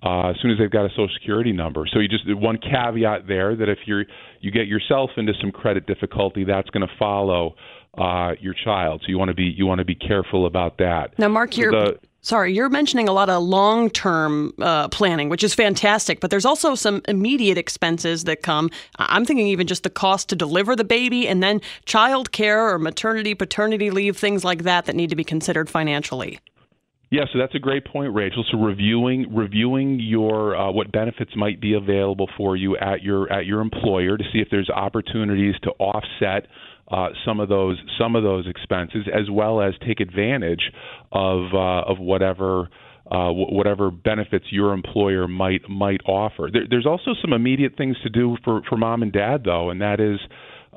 uh, 0.04 0.30
as 0.30 0.36
soon 0.42 0.52
as 0.52 0.58
they've 0.60 0.72
got 0.72 0.86
a 0.86 0.90
social 0.90 1.10
security 1.20 1.52
number. 1.52 1.86
So 1.92 2.00
you 2.00 2.08
just 2.08 2.24
one 2.28 2.58
caveat 2.58 3.28
there 3.28 3.56
that 3.56 3.70
if 3.70 3.80
you're 3.86 4.06
you 4.42 4.52
get 4.52 4.68
yourself 4.68 5.12
into 5.18 5.34
some 5.42 5.52
credit 5.52 5.88
difficulty, 5.88 6.44
that's 6.44 6.70
going 6.70 6.88
to 6.88 6.94
follow 7.00 7.56
uh, 7.98 8.34
your 8.40 8.54
child. 8.54 9.02
So 9.02 9.10
you 9.10 9.18
want 9.18 9.30
to 9.30 9.36
be 9.36 9.46
you 9.56 9.66
want 9.66 9.80
to 9.80 9.86
be 9.86 9.96
careful 9.96 10.46
about 10.46 10.78
that. 10.78 11.18
Now, 11.18 11.30
Mark, 11.30 11.58
you're 11.58 11.72
the, 11.72 12.00
sorry, 12.22 12.54
you're 12.54 12.70
mentioning 12.70 13.08
a 13.08 13.14
lot 13.14 13.30
of 13.30 13.44
long 13.44 13.90
term 13.90 14.54
uh, 14.60 14.88
planning, 14.90 15.30
which 15.30 15.44
is 15.44 15.54
fantastic, 15.54 16.20
but 16.20 16.30
there's 16.30 16.46
also 16.46 16.76
some 16.76 17.02
immediate 17.08 17.58
expenses 17.58 18.26
that 18.26 18.44
come. 18.44 18.70
I'm 19.00 19.26
thinking 19.26 19.48
even 19.48 19.68
just 19.68 19.84
the 19.84 19.90
cost 19.90 20.30
to 20.30 20.36
deliver 20.36 20.76
the 20.76 20.84
baby, 20.84 21.28
and 21.28 21.42
then 21.42 21.62
child 21.86 22.32
care 22.32 22.74
or 22.74 22.80
maternity, 22.80 23.34
paternity 23.34 23.92
leave, 23.92 24.18
things 24.18 24.44
like 24.44 24.64
that 24.64 24.86
that 24.86 24.96
need 24.96 25.10
to 25.10 25.16
be 25.16 25.24
considered 25.24 25.70
financially. 25.70 26.40
Yeah, 27.10 27.24
so 27.32 27.40
that's 27.40 27.56
a 27.56 27.60
great 27.60 27.86
point, 27.86 28.14
Rachel. 28.14 28.44
So 28.52 28.58
reviewing 28.58 29.34
reviewing 29.34 30.00
your 30.02 30.58
uh, 30.58 30.72
what 30.72 30.92
benefits 30.92 31.32
might 31.38 31.62
be 31.62 31.74
available 31.74 32.30
for 32.36 32.58
you 32.58 32.76
at 32.78 33.02
your 33.02 33.32
at 33.32 33.46
your 33.46 33.62
employer 33.62 34.18
to 34.18 34.24
see 34.34 34.40
if 34.40 34.50
there's 34.52 34.70
opportunities 34.70 35.56
to 35.64 35.72
offset 35.80 36.48
uh, 36.90 37.10
some 37.26 37.40
of 37.40 37.50
those 37.50 37.78
some 38.00 38.16
of 38.16 38.24
those 38.24 38.48
expenses, 38.48 39.08
as 39.14 39.30
well 39.30 39.62
as 39.62 39.74
take 39.86 40.00
advantage 40.00 40.72
of 41.12 41.54
uh, 41.54 41.92
of 41.92 42.00
whatever. 42.00 42.70
Uh, 43.10 43.32
whatever 43.32 43.90
benefits 43.90 44.44
your 44.50 44.74
employer 44.74 45.30
might 45.30 45.62
might 45.70 46.02
offer. 46.06 46.50
There, 46.52 46.64
there's 46.70 46.86
also 46.86 47.12
some 47.22 47.32
immediate 47.32 47.78
things 47.78 47.96
to 48.04 48.10
do 48.10 48.36
for, 48.44 48.62
for 48.68 48.76
mom 48.76 49.02
and 49.02 49.14
dad, 49.14 49.44
though, 49.46 49.70
and 49.70 49.80
that 49.80 50.02
is 50.02 50.20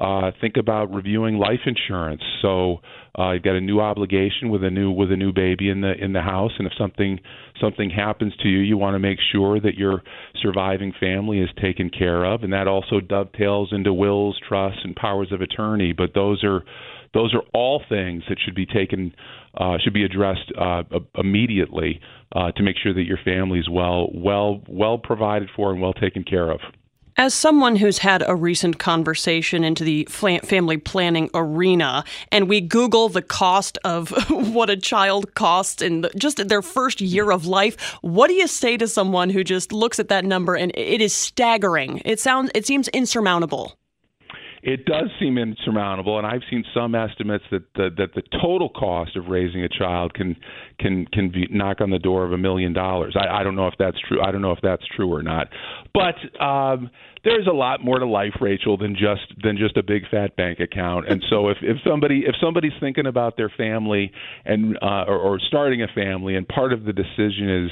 uh, 0.00 0.30
think 0.40 0.56
about 0.56 0.92
reviewing 0.92 1.36
life 1.36 1.60
insurance. 1.66 2.22
So 2.40 2.78
uh, 3.18 3.32
you've 3.32 3.42
got 3.42 3.56
a 3.56 3.60
new 3.60 3.80
obligation 3.80 4.48
with 4.48 4.64
a 4.64 4.70
new 4.70 4.90
with 4.90 5.12
a 5.12 5.16
new 5.16 5.32
baby 5.32 5.68
in 5.68 5.82
the 5.82 5.92
in 5.92 6.12
the 6.14 6.22
house, 6.22 6.52
and 6.58 6.66
if 6.66 6.72
something 6.78 7.20
something 7.60 7.90
happens 7.90 8.32
to 8.42 8.48
you, 8.48 8.60
you 8.60 8.78
want 8.78 8.94
to 8.94 8.98
make 8.98 9.18
sure 9.32 9.60
that 9.60 9.74
your 9.74 10.02
surviving 10.40 10.92
family 10.98 11.40
is 11.40 11.50
taken 11.60 11.90
care 11.90 12.24
of, 12.24 12.42
and 12.42 12.52
that 12.52 12.66
also 12.66 13.00
dovetails 13.00 13.70
into 13.72 13.92
wills, 13.92 14.40
trusts, 14.48 14.80
and 14.84 14.96
powers 14.96 15.32
of 15.32 15.42
attorney. 15.42 15.92
But 15.92 16.14
those 16.14 16.42
are 16.44 16.62
those 17.12 17.34
are 17.34 17.42
all 17.52 17.82
things 17.88 18.22
that 18.28 18.38
should 18.42 18.54
be 18.54 18.66
taken 18.66 19.14
uh, 19.54 19.76
should 19.82 19.92
be 19.92 20.04
addressed 20.04 20.50
uh, 20.58 20.82
immediately 21.16 22.00
uh, 22.34 22.52
to 22.52 22.62
make 22.62 22.76
sure 22.82 22.94
that 22.94 23.02
your 23.02 23.18
family 23.24 23.58
is 23.58 23.68
well 23.68 24.08
well 24.14 24.62
well 24.66 24.96
provided 24.96 25.50
for 25.54 25.72
and 25.72 25.82
well 25.82 25.92
taken 25.92 26.24
care 26.24 26.50
of. 26.50 26.60
As 27.20 27.34
someone 27.34 27.76
who's 27.76 27.98
had 27.98 28.24
a 28.26 28.34
recent 28.34 28.78
conversation 28.78 29.62
into 29.62 29.84
the 29.84 30.06
family 30.06 30.78
planning 30.78 31.28
arena, 31.34 32.02
and 32.32 32.48
we 32.48 32.62
Google 32.62 33.10
the 33.10 33.20
cost 33.20 33.76
of 33.84 34.08
what 34.30 34.70
a 34.70 34.76
child 34.78 35.34
costs 35.34 35.82
in 35.82 36.00
the, 36.00 36.08
just 36.16 36.48
their 36.48 36.62
first 36.62 37.02
year 37.02 37.30
of 37.30 37.44
life, 37.44 37.98
what 38.00 38.28
do 38.28 38.32
you 38.32 38.46
say 38.46 38.78
to 38.78 38.88
someone 38.88 39.28
who 39.28 39.44
just 39.44 39.70
looks 39.70 39.98
at 39.98 40.08
that 40.08 40.24
number 40.24 40.54
and 40.54 40.72
it 40.74 41.02
is 41.02 41.12
staggering? 41.12 42.00
It 42.06 42.20
sounds, 42.20 42.50
it 42.54 42.66
seems 42.66 42.88
insurmountable 42.88 43.76
it 44.62 44.84
does 44.84 45.08
seem 45.18 45.38
insurmountable, 45.38 46.18
and 46.18 46.26
I've 46.26 46.42
seen 46.50 46.64
some 46.74 46.94
estimates 46.94 47.44
that 47.50 47.62
the, 47.74 47.88
that 47.96 48.14
the 48.14 48.22
total 48.42 48.68
cost 48.68 49.16
of 49.16 49.28
raising 49.28 49.62
a 49.62 49.68
child 49.68 50.12
can 50.12 50.36
can 50.80 51.06
can 51.06 51.30
be 51.30 51.46
knock 51.50 51.80
on 51.80 51.90
the 51.90 51.98
door 51.98 52.24
of 52.24 52.32
a 52.32 52.38
million 52.38 52.72
dollars. 52.72 53.16
I, 53.16 53.40
I 53.40 53.42
don't 53.44 53.54
know 53.54 53.68
if 53.68 53.74
that's 53.78 53.98
true. 54.08 54.20
I 54.20 54.30
don't 54.32 54.42
know 54.42 54.52
if 54.52 54.60
that's 54.62 54.82
true 54.96 55.12
or 55.12 55.22
not, 55.22 55.48
but 55.94 56.16
um, 56.42 56.90
there's 57.22 57.46
a 57.46 57.52
lot 57.52 57.84
more 57.84 57.98
to 57.98 58.06
life, 58.06 58.32
Rachel, 58.40 58.78
than 58.78 58.94
just 58.94 59.40
than 59.42 59.58
just 59.58 59.76
a 59.76 59.82
big 59.82 60.08
fat 60.10 60.36
bank 60.36 60.58
account. 60.58 61.08
And 61.08 61.22
so 61.28 61.48
if 61.48 61.58
if 61.60 61.76
somebody 61.86 62.24
if 62.26 62.34
somebody's 62.40 62.72
thinking 62.80 63.06
about 63.06 63.36
their 63.36 63.52
family 63.54 64.10
and 64.44 64.76
uh, 64.80 65.04
or, 65.06 65.18
or 65.18 65.40
starting 65.40 65.82
a 65.82 65.88
family, 65.94 66.36
and 66.36 66.48
part 66.48 66.72
of 66.72 66.84
the 66.84 66.92
decision 66.92 67.66
is 67.66 67.70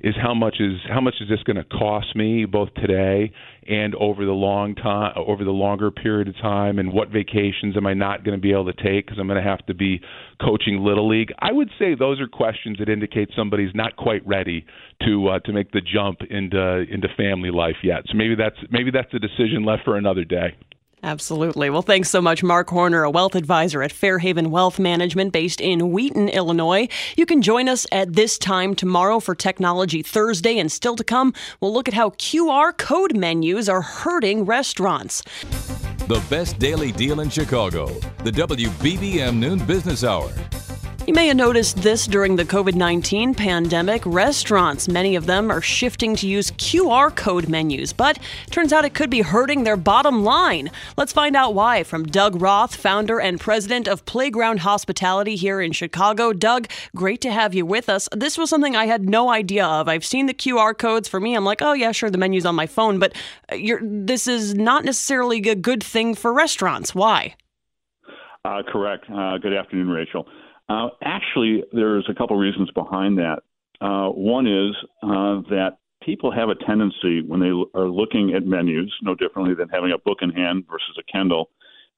is 0.00 0.14
how 0.20 0.34
much 0.34 0.56
is 0.58 0.78
how 0.88 1.00
much 1.00 1.14
is 1.20 1.28
this 1.28 1.42
going 1.44 1.56
to 1.56 1.64
cost 1.64 2.16
me 2.16 2.44
both 2.44 2.74
today 2.74 3.32
and 3.68 3.94
over 3.96 4.24
the 4.24 4.32
long 4.32 4.74
time 4.74 5.12
over 5.16 5.44
the 5.44 5.50
longer 5.50 5.90
period 5.90 6.26
of 6.26 6.36
time 6.36 6.78
and 6.78 6.92
what 6.92 7.10
vacations 7.10 7.76
am 7.76 7.86
I 7.86 7.94
not 7.94 8.24
going 8.24 8.36
to 8.36 8.40
be 8.40 8.52
able 8.52 8.72
to 8.72 8.82
take 8.82 9.06
because 9.06 9.18
I'm 9.18 9.28
going 9.28 9.42
to 9.42 9.48
have 9.48 9.64
to 9.66 9.74
be 9.74 10.00
coaching 10.40 10.80
little 10.80 11.08
league 11.08 11.32
I 11.38 11.52
would 11.52 11.68
say 11.78 11.94
those 11.94 12.20
are 12.20 12.26
questions 12.26 12.47
that 12.78 12.88
indicate 12.88 13.28
somebody's 13.36 13.74
not 13.74 13.96
quite 13.96 14.26
ready 14.26 14.64
to 15.04 15.28
uh, 15.28 15.38
to 15.40 15.52
make 15.52 15.70
the 15.72 15.80
jump 15.80 16.22
into 16.30 16.84
into 16.90 17.08
family 17.16 17.50
life 17.50 17.76
yet 17.82 18.02
so 18.06 18.16
maybe 18.16 18.34
that's 18.34 18.56
maybe 18.70 18.90
that's 18.90 19.12
a 19.14 19.18
decision 19.18 19.64
left 19.64 19.84
for 19.84 19.96
another 19.96 20.24
day 20.24 20.56
Absolutely. 21.02 21.70
Well, 21.70 21.82
thanks 21.82 22.10
so 22.10 22.20
much, 22.20 22.42
Mark 22.42 22.68
Horner, 22.70 23.04
a 23.04 23.10
wealth 23.10 23.34
advisor 23.34 23.82
at 23.82 23.92
Fairhaven 23.92 24.50
Wealth 24.50 24.78
Management 24.78 25.32
based 25.32 25.60
in 25.60 25.92
Wheaton, 25.92 26.28
Illinois. 26.28 26.88
You 27.16 27.24
can 27.24 27.40
join 27.40 27.68
us 27.68 27.86
at 27.92 28.14
this 28.14 28.36
time 28.36 28.74
tomorrow 28.74 29.20
for 29.20 29.34
Technology 29.34 30.02
Thursday, 30.02 30.58
and 30.58 30.72
still 30.72 30.96
to 30.96 31.04
come, 31.04 31.34
we'll 31.60 31.72
look 31.72 31.88
at 31.88 31.94
how 31.94 32.10
QR 32.10 32.76
code 32.76 33.16
menus 33.16 33.68
are 33.68 33.82
hurting 33.82 34.44
restaurants. 34.44 35.22
The 36.08 36.24
best 36.28 36.58
daily 36.58 36.90
deal 36.90 37.20
in 37.20 37.30
Chicago, 37.30 37.86
the 38.24 38.32
WBBM 38.32 39.36
Noon 39.36 39.64
Business 39.66 40.02
Hour. 40.02 40.32
You 41.08 41.14
may 41.14 41.28
have 41.28 41.38
noticed 41.38 41.78
this 41.78 42.06
during 42.06 42.36
the 42.36 42.44
COVID 42.44 42.74
19 42.74 43.34
pandemic. 43.34 44.02
Restaurants, 44.04 44.90
many 44.90 45.16
of 45.16 45.24
them, 45.24 45.50
are 45.50 45.62
shifting 45.62 46.14
to 46.16 46.28
use 46.28 46.50
QR 46.50 47.16
code 47.16 47.48
menus, 47.48 47.94
but 47.94 48.18
turns 48.50 48.74
out 48.74 48.84
it 48.84 48.92
could 48.92 49.08
be 49.08 49.22
hurting 49.22 49.64
their 49.64 49.78
bottom 49.78 50.22
line. 50.22 50.70
Let's 50.98 51.14
find 51.14 51.34
out 51.34 51.54
why 51.54 51.82
from 51.82 52.04
Doug 52.04 52.42
Roth, 52.42 52.76
founder 52.76 53.18
and 53.22 53.40
president 53.40 53.88
of 53.88 54.04
Playground 54.04 54.60
Hospitality 54.60 55.34
here 55.34 55.62
in 55.62 55.72
Chicago. 55.72 56.34
Doug, 56.34 56.68
great 56.94 57.22
to 57.22 57.32
have 57.32 57.54
you 57.54 57.64
with 57.64 57.88
us. 57.88 58.06
This 58.14 58.36
was 58.36 58.50
something 58.50 58.76
I 58.76 58.84
had 58.84 59.08
no 59.08 59.30
idea 59.30 59.64
of. 59.64 59.88
I've 59.88 60.04
seen 60.04 60.26
the 60.26 60.34
QR 60.34 60.76
codes. 60.76 61.08
For 61.08 61.20
me, 61.20 61.34
I'm 61.34 61.44
like, 61.46 61.62
oh, 61.62 61.72
yeah, 61.72 61.92
sure, 61.92 62.10
the 62.10 62.18
menu's 62.18 62.44
on 62.44 62.54
my 62.54 62.66
phone, 62.66 62.98
but 62.98 63.16
uh, 63.48 63.56
this 63.80 64.26
is 64.26 64.54
not 64.54 64.84
necessarily 64.84 65.38
a 65.48 65.54
good 65.54 65.82
thing 65.82 66.14
for 66.14 66.34
restaurants. 66.34 66.94
Why? 66.94 67.34
Uh, 68.44 68.62
correct. 68.70 69.06
Uh, 69.10 69.38
good 69.38 69.54
afternoon, 69.54 69.88
Rachel. 69.88 70.26
Uh, 70.68 70.88
actually, 71.02 71.64
there's 71.72 72.06
a 72.10 72.14
couple 72.14 72.36
reasons 72.36 72.70
behind 72.72 73.18
that. 73.18 73.38
Uh, 73.80 74.08
one 74.08 74.46
is 74.46 74.74
uh, 75.02 75.40
that 75.50 75.78
people 76.02 76.30
have 76.30 76.48
a 76.48 76.54
tendency 76.66 77.22
when 77.22 77.40
they 77.40 77.52
are 77.78 77.88
looking 77.88 78.34
at 78.34 78.44
menus, 78.44 78.92
no 79.02 79.14
differently 79.14 79.54
than 79.54 79.68
having 79.68 79.92
a 79.92 79.98
book 79.98 80.18
in 80.20 80.30
hand 80.30 80.64
versus 80.70 80.98
a 80.98 81.12
Kindle, 81.12 81.50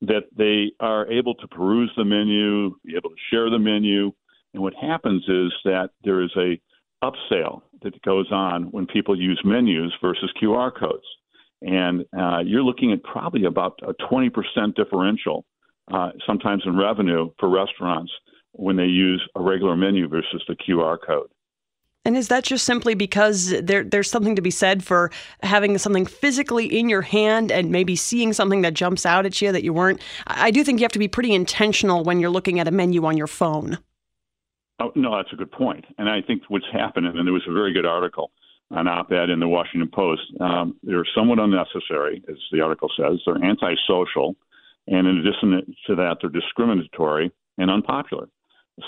that 0.03 0.25
they 0.37 0.73
are 0.81 1.11
able 1.11 1.35
to 1.35 1.49
peruse 1.49 1.91
the 1.97 2.05
menu, 2.05 2.75
be 2.85 2.97
able 2.97 3.11
to 3.11 3.17
share 3.31 3.51
the 3.51 3.59
menu, 3.59 4.13
and 4.55 4.63
what 4.63 4.75
happens 4.75 5.23
is 5.29 5.53
that 5.65 5.91
there 6.05 6.23
is 6.23 6.31
a 6.37 6.61
upsell 7.05 7.63
that 7.83 8.01
goes 8.03 8.31
on 8.31 8.65
when 8.73 8.87
people 8.87 9.19
use 9.19 9.41
menus 9.45 9.93
versus 10.03 10.31
QR 10.43 10.71
codes, 10.75 11.05
and 11.63 12.05
uh, 12.19 12.39
you're 12.45 12.63
looking 12.63 12.93
at 12.93 13.03
probably 13.03 13.45
about 13.45 13.79
a 13.83 13.95
20% 13.95 14.31
differential, 14.75 15.45
uh, 15.93 16.11
sometimes 16.27 16.63
in 16.67 16.77
revenue 16.77 17.31
for 17.39 17.49
restaurants 17.49 18.13
when 18.53 18.77
they 18.77 18.87
use 18.87 19.27
a 19.35 19.41
regular 19.41 19.77
menu 19.77 20.09
versus 20.09 20.43
the 20.49 20.57
QR 20.57 20.99
code. 21.05 21.31
And 22.05 22.17
is 22.17 22.29
that 22.29 22.45
just 22.45 22.65
simply 22.65 22.95
because 22.95 23.55
there, 23.63 23.85
there's 23.85 24.11
something 24.11 24.35
to 24.35 24.43
be 24.43 24.51
said 24.51 24.83
for 24.83 25.11
having 25.43 25.77
something 25.77 26.07
physically 26.07 26.67
in 26.67 26.89
your 26.89 27.03
hand 27.03 27.53
and 27.53 27.71
maybe 27.71 27.95
seeing 27.95 28.33
something 28.33 28.63
that 28.63 28.73
jumps 28.73 29.05
out 29.05 29.27
at 29.27 29.41
you 29.43 29.53
that 29.53 29.63
you 29.63 29.75
weren't? 29.75 30.01
I 30.27 30.51
do 30.51 30.65
think 30.65 30.81
you 30.81 30.85
have 30.85 30.93
to 30.93 30.99
be 30.99 31.09
pretty 31.09 31.35
intentional 31.35 32.03
when 32.03 32.19
you're 32.19 32.31
looking 32.31 32.59
at 32.59 32.67
a 32.67 32.71
menu 32.71 33.05
on 33.05 33.19
your 33.19 33.27
phone. 33.27 33.79
Oh, 34.81 34.93
no, 34.95 35.15
that's 35.15 35.33
a 35.33 35.37
good 35.37 35.53
point. 35.53 35.85
And 35.99 36.09
I 36.09 36.23
think 36.23 36.43
what's 36.49 36.65
happening, 36.73 37.13
and 37.15 37.27
there 37.27 37.35
was 37.35 37.47
a 37.47 37.53
very 37.53 37.75
good 37.75 37.85
article, 37.85 38.31
an 38.71 38.89
op 38.89 39.13
ed 39.13 39.29
in 39.29 39.39
the 39.39 39.49
Washington 39.49 39.91
Post, 39.93 40.23
um, 40.41 40.77
they're 40.83 41.05
somewhat 41.15 41.39
unnecessary, 41.39 42.25
as 42.31 42.37
the 42.51 42.63
article 42.63 42.89
says. 42.97 43.21
They're 43.27 43.45
antisocial. 43.45 44.37
And 44.87 45.07
in 45.07 45.19
addition 45.19 45.77
to 45.87 45.97
that, 45.97 46.17
they're 46.21 46.31
discriminatory 46.31 47.31
and 47.59 47.71
unpopular. 47.71 48.29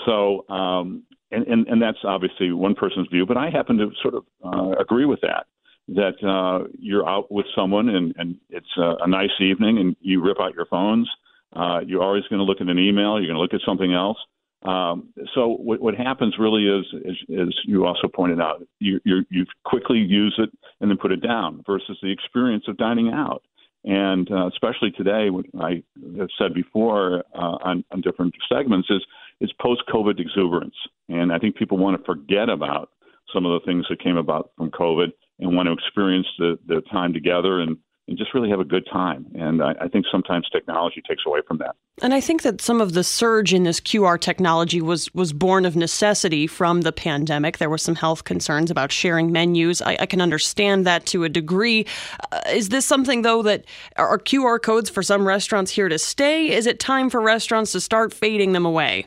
So, 0.05 0.45
um, 0.49 1.03
and, 1.31 1.47
and, 1.47 1.67
and 1.67 1.81
that's 1.81 1.97
obviously 2.03 2.51
one 2.51 2.75
person's 2.75 3.07
view, 3.07 3.25
but 3.25 3.37
I 3.37 3.49
happen 3.49 3.77
to 3.77 3.91
sort 4.01 4.15
of 4.15 4.23
uh, 4.43 4.79
agree 4.79 5.05
with 5.05 5.19
that. 5.21 5.45
That 5.89 6.23
uh, 6.25 6.67
you're 6.79 7.07
out 7.07 7.29
with 7.29 7.45
someone 7.55 7.89
and, 7.89 8.13
and 8.17 8.37
it's 8.49 8.77
a, 8.77 8.95
a 9.03 9.07
nice 9.07 9.31
evening 9.41 9.79
and 9.79 9.95
you 9.99 10.23
rip 10.23 10.37
out 10.39 10.53
your 10.55 10.65
phones. 10.65 11.09
Uh, 11.53 11.81
you're 11.85 12.01
always 12.01 12.23
going 12.29 12.39
to 12.39 12.45
look 12.45 12.61
at 12.61 12.67
an 12.67 12.79
email. 12.79 13.19
You're 13.19 13.27
going 13.27 13.35
to 13.35 13.41
look 13.41 13.53
at 13.53 13.59
something 13.65 13.93
else. 13.93 14.17
Um, 14.63 15.09
so 15.35 15.49
what, 15.49 15.81
what 15.81 15.93
happens 15.95 16.35
really 16.39 16.67
is, 16.67 16.85
is, 17.03 17.17
as 17.37 17.53
you 17.65 17.85
also 17.85 18.07
pointed 18.07 18.39
out, 18.39 18.65
you, 18.79 19.01
you, 19.03 19.25
you 19.29 19.45
quickly 19.65 19.97
use 19.97 20.35
it 20.37 20.49
and 20.79 20.89
then 20.89 20.97
put 20.97 21.11
it 21.11 21.21
down 21.21 21.63
versus 21.67 21.97
the 22.01 22.11
experience 22.11 22.63
of 22.69 22.77
dining 22.77 23.09
out. 23.09 23.43
And 23.83 24.31
uh, 24.31 24.47
especially 24.47 24.91
today, 24.91 25.29
what 25.29 25.45
I 25.59 25.83
have 26.17 26.29
said 26.37 26.53
before 26.53 27.25
uh, 27.35 27.57
on, 27.61 27.83
on 27.91 27.99
different 27.99 28.33
segments 28.47 28.89
is 28.89 29.03
is 29.41 29.51
post-COVID 29.61 30.19
exuberance, 30.19 30.75
and 31.09 31.31
I 31.31 31.39
think 31.39 31.55
people 31.55 31.77
want 31.77 31.97
to 31.97 32.03
forget 32.05 32.49
about 32.49 32.89
some 33.33 33.45
of 33.45 33.59
the 33.59 33.65
things 33.65 33.85
that 33.89 34.01
came 34.01 34.17
about 34.17 34.51
from 34.57 34.69
COVID 34.71 35.11
and 35.39 35.55
want 35.55 35.67
to 35.67 35.73
experience 35.73 36.27
the 36.37 36.57
the 36.67 36.81
time 36.91 37.13
together 37.13 37.59
and 37.59 37.77
and 38.07 38.17
just 38.17 38.33
really 38.33 38.49
have 38.49 38.59
a 38.59 38.65
good 38.65 38.85
time. 38.91 39.25
And 39.33 39.63
I, 39.63 39.73
I, 39.79 39.87
think 39.87 40.05
sometimes 40.11 40.49
technology 40.49 41.01
takes 41.07 41.23
away 41.25 41.39
from 41.47 41.57
that. 41.59 41.75
And 42.01 42.13
I 42.13 42.19
think 42.19 42.41
that 42.41 42.59
some 42.59 42.81
of 42.81 42.93
the 42.93 43.03
surge 43.03 43.53
in 43.53 43.63
this 43.63 43.79
QR 43.79 44.19
technology 44.19 44.81
was 44.81 45.13
was 45.13 45.31
born 45.31 45.65
of 45.65 45.75
necessity 45.75 46.45
from 46.47 46.81
the 46.81 46.91
pandemic. 46.91 47.59
There 47.59 47.69
were 47.69 47.77
some 47.77 47.95
health 47.95 48.25
concerns 48.25 48.69
about 48.69 48.91
sharing 48.91 49.31
menus. 49.31 49.81
I, 49.81 49.97
I 50.01 50.05
can 50.05 50.19
understand 50.19 50.85
that 50.85 51.05
to 51.07 51.23
a 51.23 51.29
degree. 51.29 51.85
Uh, 52.31 52.41
is 52.51 52.69
this 52.69 52.85
something 52.85 53.21
though 53.21 53.41
that 53.43 53.65
are 53.95 54.17
QR 54.19 54.61
codes 54.61 54.89
for 54.89 55.01
some 55.01 55.25
restaurants 55.25 55.71
here 55.71 55.87
to 55.87 55.97
stay? 55.97 56.51
Is 56.51 56.67
it 56.67 56.79
time 56.79 57.09
for 57.09 57.21
restaurants 57.21 57.71
to 57.71 57.79
start 57.79 58.11
fading 58.11 58.51
them 58.51 58.65
away? 58.65 59.05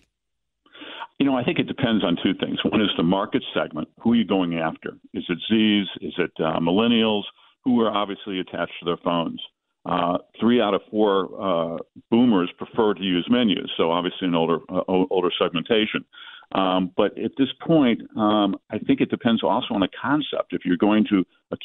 You 1.19 1.27
know, 1.27 1.37
I 1.37 1.45
think 1.45 1.59
it 1.59 1.67
depends 1.67 2.05
on 2.05 2.17
two 2.23 2.35
things. 2.35 2.59
One 2.65 2.83
is 2.83 2.91
the 2.97 3.03
market 3.03 3.43
segment. 3.55 3.89
Who 4.01 4.13
are 4.13 4.17
you 4.17 4.27
going 4.27 4.59
after? 4.59 4.91
Is 5.15 5.25
it 5.29 5.39
Z's? 5.51 5.87
Is 6.03 6.15
it 6.19 6.33
uh, 6.39 6.61
millennials 6.61 7.23
who 7.65 7.81
are 7.81 7.91
obviously 7.91 8.39
attached 8.39 8.73
to 8.81 8.85
their 8.85 8.99
phones? 8.99 9.41
Uh, 9.87 10.19
three 10.41 10.61
out 10.61 10.75
of 10.75 10.83
four 10.91 11.31
uh, 11.41 11.79
boomers 12.11 12.51
prefer 12.59 12.93
to 12.93 13.03
use 13.03 13.27
menus, 13.31 13.71
so 13.77 13.93
obviously 13.93 14.27
an 14.27 14.35
older 14.35 14.59
uh, 14.69 14.83
older 14.89 15.31
segmentation. 15.41 16.05
Um, 16.53 16.93
but 16.97 17.17
at 17.19 17.33
this 17.39 17.49
point, 17.67 18.03
um, 18.17 18.57
I 18.71 18.79
think 18.79 19.01
it 19.01 19.11
depends 19.11 19.43
also 19.43 19.75
on 19.75 19.81
the 19.81 19.89
concept. 20.01 20.53
If 20.53 20.65
you're 20.65 20.77
going 20.77 21.07
to 21.11 21.25
a, 21.53 21.57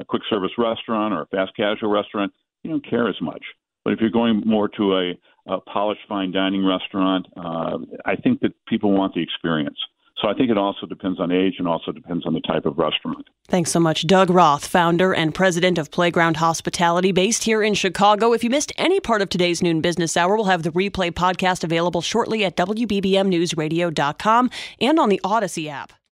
a 0.00 0.04
quick 0.04 0.22
service 0.30 0.52
restaurant 0.58 1.12
or 1.14 1.22
a 1.22 1.26
fast 1.26 1.56
casual 1.56 1.90
restaurant, 1.90 2.32
you 2.62 2.70
don't 2.70 2.88
care 2.88 3.08
as 3.08 3.20
much. 3.20 3.42
But 3.84 3.92
if 3.92 4.00
you're 4.00 4.10
going 4.10 4.42
more 4.44 4.68
to 4.70 4.96
a, 4.96 5.12
a 5.46 5.60
polished 5.60 6.02
fine 6.08 6.32
dining 6.32 6.64
restaurant, 6.64 7.26
uh, 7.36 7.78
I 8.04 8.16
think 8.16 8.40
that 8.40 8.52
people 8.66 8.92
want 8.92 9.14
the 9.14 9.22
experience. 9.22 9.78
So 10.20 10.28
I 10.28 10.34
think 10.34 10.50
it 10.50 10.56
also 10.56 10.86
depends 10.86 11.20
on 11.20 11.30
age 11.30 11.56
and 11.58 11.68
also 11.68 11.92
depends 11.92 12.24
on 12.24 12.32
the 12.32 12.40
type 12.40 12.64
of 12.64 12.78
restaurant. 12.78 13.28
Thanks 13.48 13.70
so 13.70 13.78
much, 13.78 14.06
Doug 14.06 14.30
Roth, 14.30 14.66
founder 14.66 15.12
and 15.14 15.34
president 15.34 15.76
of 15.76 15.90
Playground 15.90 16.38
Hospitality, 16.38 17.12
based 17.12 17.44
here 17.44 17.62
in 17.62 17.74
Chicago. 17.74 18.32
If 18.32 18.42
you 18.42 18.48
missed 18.48 18.72
any 18.78 18.98
part 18.98 19.20
of 19.20 19.28
today's 19.28 19.62
noon 19.62 19.82
business 19.82 20.16
hour, 20.16 20.34
we'll 20.34 20.46
have 20.46 20.62
the 20.62 20.72
replay 20.72 21.10
podcast 21.10 21.64
available 21.64 22.00
shortly 22.00 22.46
at 22.46 22.56
WBBMNewsRadio.com 22.56 24.50
and 24.80 24.98
on 24.98 25.10
the 25.10 25.20
Audacy 25.22 25.68
app. 25.68 25.92